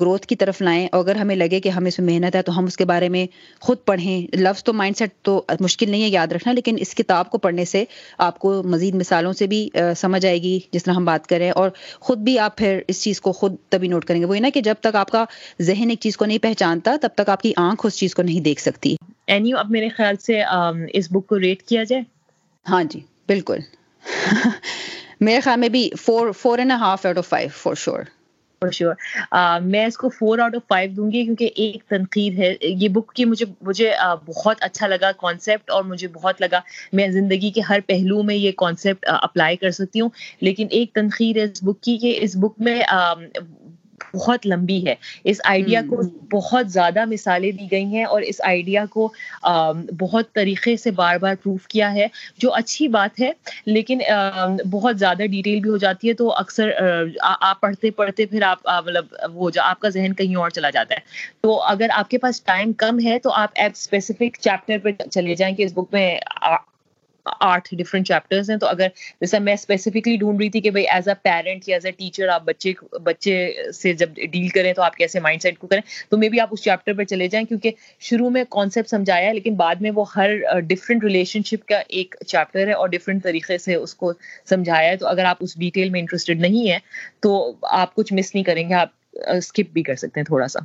[0.00, 2.58] گروتھ کی طرف لائیں۔ اور اگر ہمیں لگے کہ ہمیں اس میں محنت ہے تو
[2.58, 3.26] ہم اس کے بارے میں
[3.60, 7.30] خود پڑھیں۔ لفظ تو مائنڈ سیٹ تو مشکل نہیں ہے یاد رکھنا لیکن اس کتاب
[7.30, 7.84] کو پڑھنے سے
[8.18, 11.70] آپ کو مزید مثالوں سے بھی سمجھ آئے گی جس طرح ہم بات کریں اور
[12.00, 14.60] خود بھی آپ پھر اس چیز کو خود تبھی نوٹ کریں گے۔ وہی نا کہ
[14.60, 15.24] جب تک آپ کا
[15.62, 18.40] ذہن ایک چیز کو نہیں پہچانتا تب تک آپ کی آنکھ اس چیز کو نہیں
[18.40, 18.96] دیکھ سکتی۔
[19.28, 20.40] اب میرے خیال سے
[20.92, 22.02] اس بک کو ریٹ کیا جائے؟
[22.68, 23.58] ہاں جی بالکل۔
[25.20, 28.02] میرے خیال میں بھی four four and half out of five for sure
[28.62, 28.94] for sure
[29.60, 32.54] میں اس کو فور آؤٹ آف فائیو دوں گی کیونکہ ایک تنقید ہے.
[32.60, 33.92] یہ بک کی مجھے مجھے
[34.26, 36.60] بہت اچھا لگا کانسیپٹ اور مجھے بہت لگا
[36.92, 40.10] میں زندگی کے ہر پہلو میں یہ کانسیپٹ اپلائی کر سکتی ہوں.
[40.40, 42.80] لیکن ایک تنقید ہے اس بک کی کہ اس بک میں
[44.14, 44.94] بہت لمبی ہے۔
[45.24, 46.00] اس آئیڈیا کو
[46.30, 49.08] بہت زیادہ مثالیں دی گئی ہیں اور اس آئیڈیا کو
[49.98, 52.06] بہت طریقے سے بار بار پروف کیا ہے
[52.38, 53.30] جو اچھی بات ہے
[53.68, 53.98] لیکن
[54.70, 56.70] بہت زیادہ ڈیٹیل بھی ہو جاتی ہے تو اکثر
[57.22, 61.00] آپ پڑھتے پڑھتے پھر آپ مطلب وہ آپ کا ذہن کہیں اور چلا جاتا ہے۔
[61.42, 65.34] تو اگر آپ کے پاس ٹائم کم ہے تو آپ ایپ اسپیسیفک چیپٹر پہ چلے
[65.34, 66.08] جائیں کہ اس بک میں
[67.24, 68.88] آٹھ ڈفرنٹ چیپٹرز ہیں، تو اگر
[69.20, 72.28] جیسا میں اسپیسیفکلی ڈھونڈ رہی تھی کہ بھائی ایز اے پیرنٹ یا ایز اے ٹیچر
[72.28, 73.36] آپ بچے بچے
[73.74, 76.48] سے جب ڈیل کریں تو آپ کیسے مائنڈ سیٹ کو کریں؟ تو مے بی آپ
[76.52, 80.04] اس چیپٹر پہ چلے جائیں، کیونکہ شروع میں کانسیپٹ سمجھایا ہے، لیکن بعد میں وہ
[80.16, 84.12] ہر ڈفرینٹ ریلیشن شپ کا ایک چیپٹر ہے اور ڈفرینٹ طریقے سے اس کو
[84.48, 86.78] سمجھایا ہے۔ تو اگر آپ اس ڈیٹیل میں انٹرسٹڈ نہیں ہے
[87.20, 90.60] تو آپ کچھ مس نہیں کریں گے۔ آپ اسکپ بھی کر سکتے ہیں تھوڑا سا۔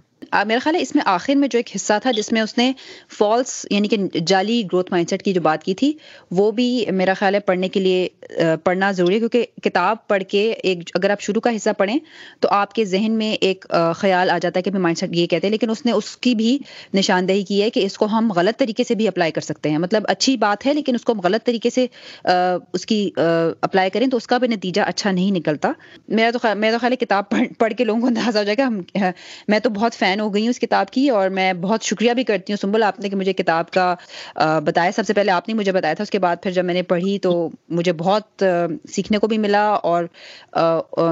[0.45, 2.71] میرا خیال ہے اس میں آخر میں جو ایک حصہ تھا جس میں اس نے
[3.17, 5.91] فالس یعنی کہ جعلی گروتھ مائنڈ سیٹ کی جو بات کی تھی،
[6.31, 10.41] وہ بھی میرا خیال ہے پڑھنے کے لیے پڑھنا ضروری ہے، کیونکہ کتاب پڑھ کے
[10.53, 11.97] ایک اگر آپ شروع کا حصہ پڑھیں
[12.39, 13.65] تو آپ کے ذہن میں ایک
[13.95, 16.35] خیال آ جاتا ہے کہ مائنڈ سیٹ یہ کہتے ہیں، لیکن اس نے اس کی
[16.35, 16.57] بھی
[16.93, 19.77] نشاندہی کی ہے کہ اس کو ہم غلط طریقے سے بھی اپلائی کر سکتے ہیں۔
[19.77, 21.85] مطلب اچھی بات ہے، لیکن اس کو ہم غلط طریقے سے
[22.23, 23.09] اس کی
[23.61, 25.71] اپلائی کریں تو اس کا بھی نتیجہ اچھا نہیں نکلتا۔
[26.07, 28.67] میرا تو میرا تو خیال ہے کتاب پڑھ کے لوگوں کو اندازہ ہو جائے گا۔
[28.67, 29.11] ہم ہاں،
[29.47, 32.23] میں تو بہت فین ہو گئی ہوں اس کتاب کی اور میں بہت شکریہ بھی
[32.23, 33.93] کرتی ہوں۔ سنبل، آپ نے کہ مجھے کتاب کا
[34.65, 36.73] بتایا۔ سب سے پہلے آپ نے مجھے بتایا تھا، اس کے بعد پھر جب میں
[36.73, 38.43] نے پڑھی تو مجھے بہت
[38.89, 40.03] سیکھنے کو بھی ملا اور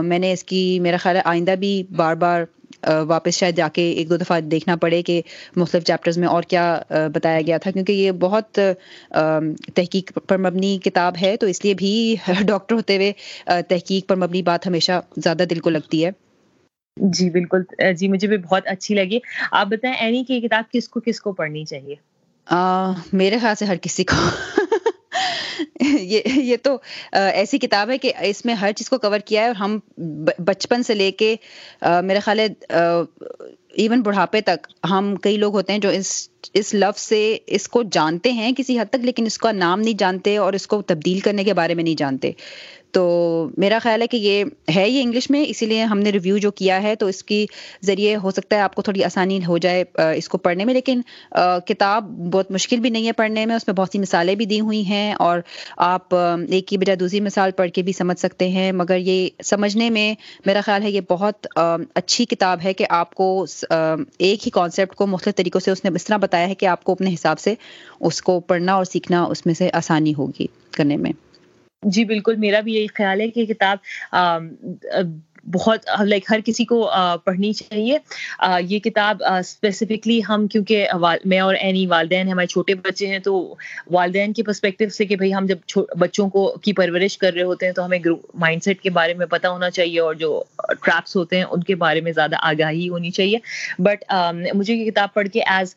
[0.04, 2.44] میں نے اس کی، میرا خیال ہے آئندہ بھی بار بار
[3.08, 5.22] واپس شاید جا کے ایک دو دفعہ دیکھنا پڑے کہ
[5.56, 6.82] مختلف چیپٹرز میں اور کیا
[7.14, 8.60] بتایا گیا تھا۔ کیونکہ یہ بہت
[9.76, 12.16] تحقیق پر مبنی کتاب ہے، تو اس لیے بھی
[12.48, 13.12] ڈاکٹر ہوتے ہوئے
[13.46, 16.12] تحقیق پر مبنی بات ہمیشہ زیادہ دل کو لگتی ہے۔
[16.98, 17.62] جی بالکل۔
[17.98, 19.20] جی مجھے بھی بہت اچھی لگی۔
[19.52, 21.96] آپ بتائیں، اینی کی کتاب کس کو کس کو پڑھنی چاہیے؟
[23.14, 24.16] میرے خیال سے ہر کسی کو۔
[25.80, 26.78] یہ یہ تو
[27.12, 29.78] ایسی کتاب ہے کہ اس میں ہر چیز کو کور کیا ہے اور ہم
[30.40, 31.36] بچپن سے لے کے
[32.04, 32.48] میرا خیال ہے
[33.74, 36.12] ایون بڑھاپے تک ہم کئی لوگ ہوتے ہیں جو اس
[36.54, 39.98] اس لفظ سے اس کو جانتے ہیں کسی حد تک، لیکن اس کا نام نہیں
[39.98, 42.32] جانتے اور اس کو تبدیل کرنے کے بارے میں نہیں جانتے۔
[42.94, 43.04] تو
[43.58, 44.44] میرا خیال ہے کہ یہ
[44.76, 47.46] ہے یہ انگلش میں، اسی لیے ہم نے ریویو جو کیا ہے تو اس کی
[47.86, 49.84] ذریعے ہو سکتا ہے آپ کو تھوڑی آسانی ہو جائے
[50.18, 51.02] اس کو پڑھنے میں، لیکن
[51.68, 54.60] کتاب بہت مشکل بھی نہیں ہے پڑھنے میں، اس میں بہت سی مثالیں بھی دی
[54.62, 55.40] ہوئی ہیں اور
[55.78, 59.90] آپ ایک کی بجائے دوسری مثال پڑھ کے بھی سمجھ سکتے ہیں، مگر یہ سمجھنے
[59.90, 60.14] میں
[60.46, 61.48] میرا خیال ہے یہ بہت
[61.96, 65.92] اچھی کتاب ہے کہ آپ کو ایک ہی کانسیپٹ کو مختلف طریقوں سے اس نے
[65.96, 67.54] اس طرح بتایا ہے کہ آپ کو اپنے حساب سے
[68.00, 71.12] اس کو پڑھنا اور سیکھنا اس میں سے آسانی ہوگی کرنے میں۔
[71.86, 73.78] جی بالکل، میرا بھی یہی خیال ہے کہ کتاب
[75.54, 76.90] بہت لائک ہر کسی کو
[77.24, 77.98] پڑھنی چاہیے۔
[78.60, 80.88] یہ کتاب اسپیسیفکلی ہم، کیونکہ
[81.26, 83.34] میں اور اینی والدین، ہمارے چھوٹے بچے ہیں، تو
[83.92, 87.66] والدین کے پرسپیکٹو سے کہ بھائی ہم جب بچوں کو کی پرورش کر رہے ہوتے
[87.66, 88.00] ہیں، تو ہمیں
[88.34, 91.76] مائنڈ سیٹ کے بارے میں پتہ ہونا چاہیے اور جو ٹریپس ہوتے ہیں، ان کے
[91.76, 93.38] بارے میں زیادہ آگاہی ہونی چاہیے۔
[93.80, 94.04] بٹ
[94.54, 95.76] مجھے یہ کتاب پڑھ کے ایز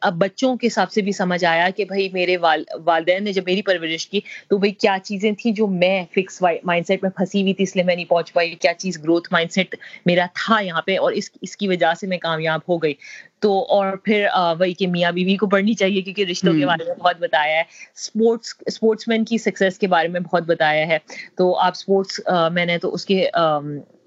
[0.00, 3.62] اب بچوں کے حساب سے بھی سمجھ آیا کہ بھائی میرے والدین نے جب میری
[3.62, 7.54] پرورش کی تو بھائی کیا چیزیں تھیں جو میں فکس مائنڈ سیٹ میں پھنسی ہوئی
[7.54, 9.74] تھی اس لیے میں نہیں پہنچ پائی کیا چیز گروتھ مائنڈ سیٹ
[10.06, 12.94] میرا تھا یہاں پہ اور اس اس کی وجہ سے میں کامیاب ہو گئی۔
[13.40, 14.26] تو اور پھر
[14.58, 17.62] وہی کہ میاں بیوی کو پڑھنی چاہیے کیونکہ رشتوں کے بارے میں بہت بتایا ہے۔
[17.96, 20.98] اسپورٹس اسپورٹس مین کی سکسیز کے بارے میں بہت بتایا ہے۔
[21.36, 22.20] تو آپ اسپورٹس
[22.52, 23.28] میں نے تو اس کے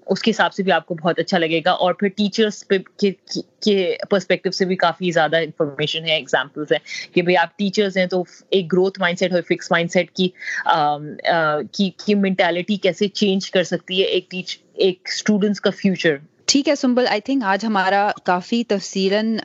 [0.08, 3.94] اس کے حساب سے بھی آپ کو بہت اچھا لگے گا اور پھر ٹیچرس کے
[4.10, 6.78] پرسپیکٹو سے بھی کافی زیادہ انفارمیشن ہے ایگزامپلس ہیں
[7.14, 10.28] کہ بھائی آپ ٹیچرس ہیں تو ایک گروتھ مائنڈ سیٹ ہو فکس مائنڈ سیٹ کی
[11.72, 16.16] کی مینٹیلٹی کیسے چینج کر سکتی ہے ایک ٹیچ ایک اسٹوڈنٹس کا فیوچر
[16.48, 19.36] ٹھیک ہے سمبل آئی تھنک آج ہمارا کافی تفصیلاً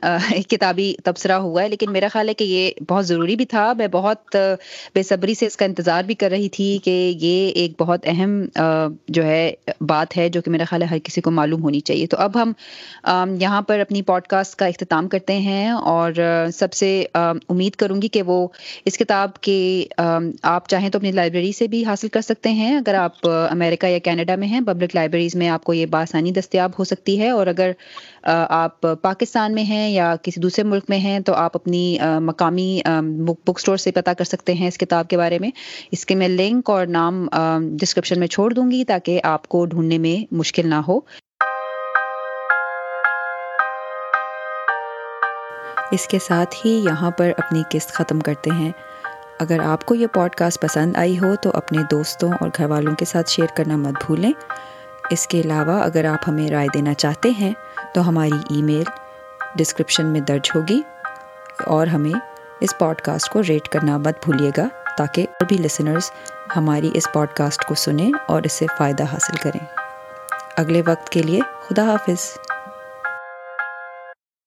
[0.48, 3.86] کتابی تبصرہ ہوا ہے، لیکن میرا خیال ہے کہ یہ بہت ضروری بھی تھا۔ میں
[3.92, 4.36] بہت
[4.94, 6.90] بے صبری سے اس کا انتظار بھی کر رہی تھی کہ
[7.20, 8.40] یہ ایک بہت اہم
[9.08, 9.50] جو ہے
[9.80, 12.38] بات ہے جو کہ میرا خیال ہے ہر کسی کو معلوم ہونی چاہیے۔ تو اب
[12.42, 12.52] ہم
[13.40, 16.12] یہاں پر اپنی پوڈ کاسٹ کا اختتام کرتے ہیں اور
[16.54, 18.46] سب سے امید کروں گی کہ وہ
[18.84, 19.58] اس کتاب کے
[19.98, 23.98] آپ چاہیں تو اپنی لائبریری سے بھی حاصل کر سکتے ہیں۔ اگر آپ امریکہ یا
[24.04, 27.46] کینیڈا میں ہیں پبلک لائبریریز میں آپ کو یہ بآسانی دستیاب ہو سکتی ہے اور
[27.46, 27.70] اگر
[28.48, 32.80] آپ پاکستان میں ہیں یا کسی دوسرے ملک میں ہیں تو آپ اپنی مقامی
[33.44, 35.50] بک اسٹور سے پتہ کر سکتے ہیں اس کتاب کے بارے میں۔
[35.90, 37.28] اس کے میں لنک اور نام
[37.60, 41.00] ڈسکرپشن میں چھوڑ دوں گی تاکہ آپ کو ڈھونڈنے میں مشکل نہ ہو۔
[45.92, 48.70] اس کے ساتھ ہی یہاں پر اپنی قسط ختم کرتے ہیں۔
[49.40, 52.94] اگر آپ کو یہ پوڈ کاسٹ پسند آئی ہو تو اپنے دوستوں اور گھر والوں
[52.94, 54.32] کے ساتھ شیئر کرنا مت بھولیں۔
[55.10, 57.52] اس کے علاوہ اگر آپ ہمیں رائے دینا چاہتے ہیں
[57.94, 58.82] تو ہماری ای میل
[59.56, 60.82] ڈسکرپشن میں درج ہوگی
[61.66, 62.18] اور ہمیں
[62.60, 66.10] اس پوڈ کاسٹ کو ریٹ کرنا مت بھولیے گا تاکہ اور بھی لسنرز
[66.56, 69.66] ہماری اس پوڈ کاسٹ کو سنیں اور اس سے فائدہ حاصل کریں۔
[70.56, 72.38] اگلے وقت کے لیے خدا حافظ۔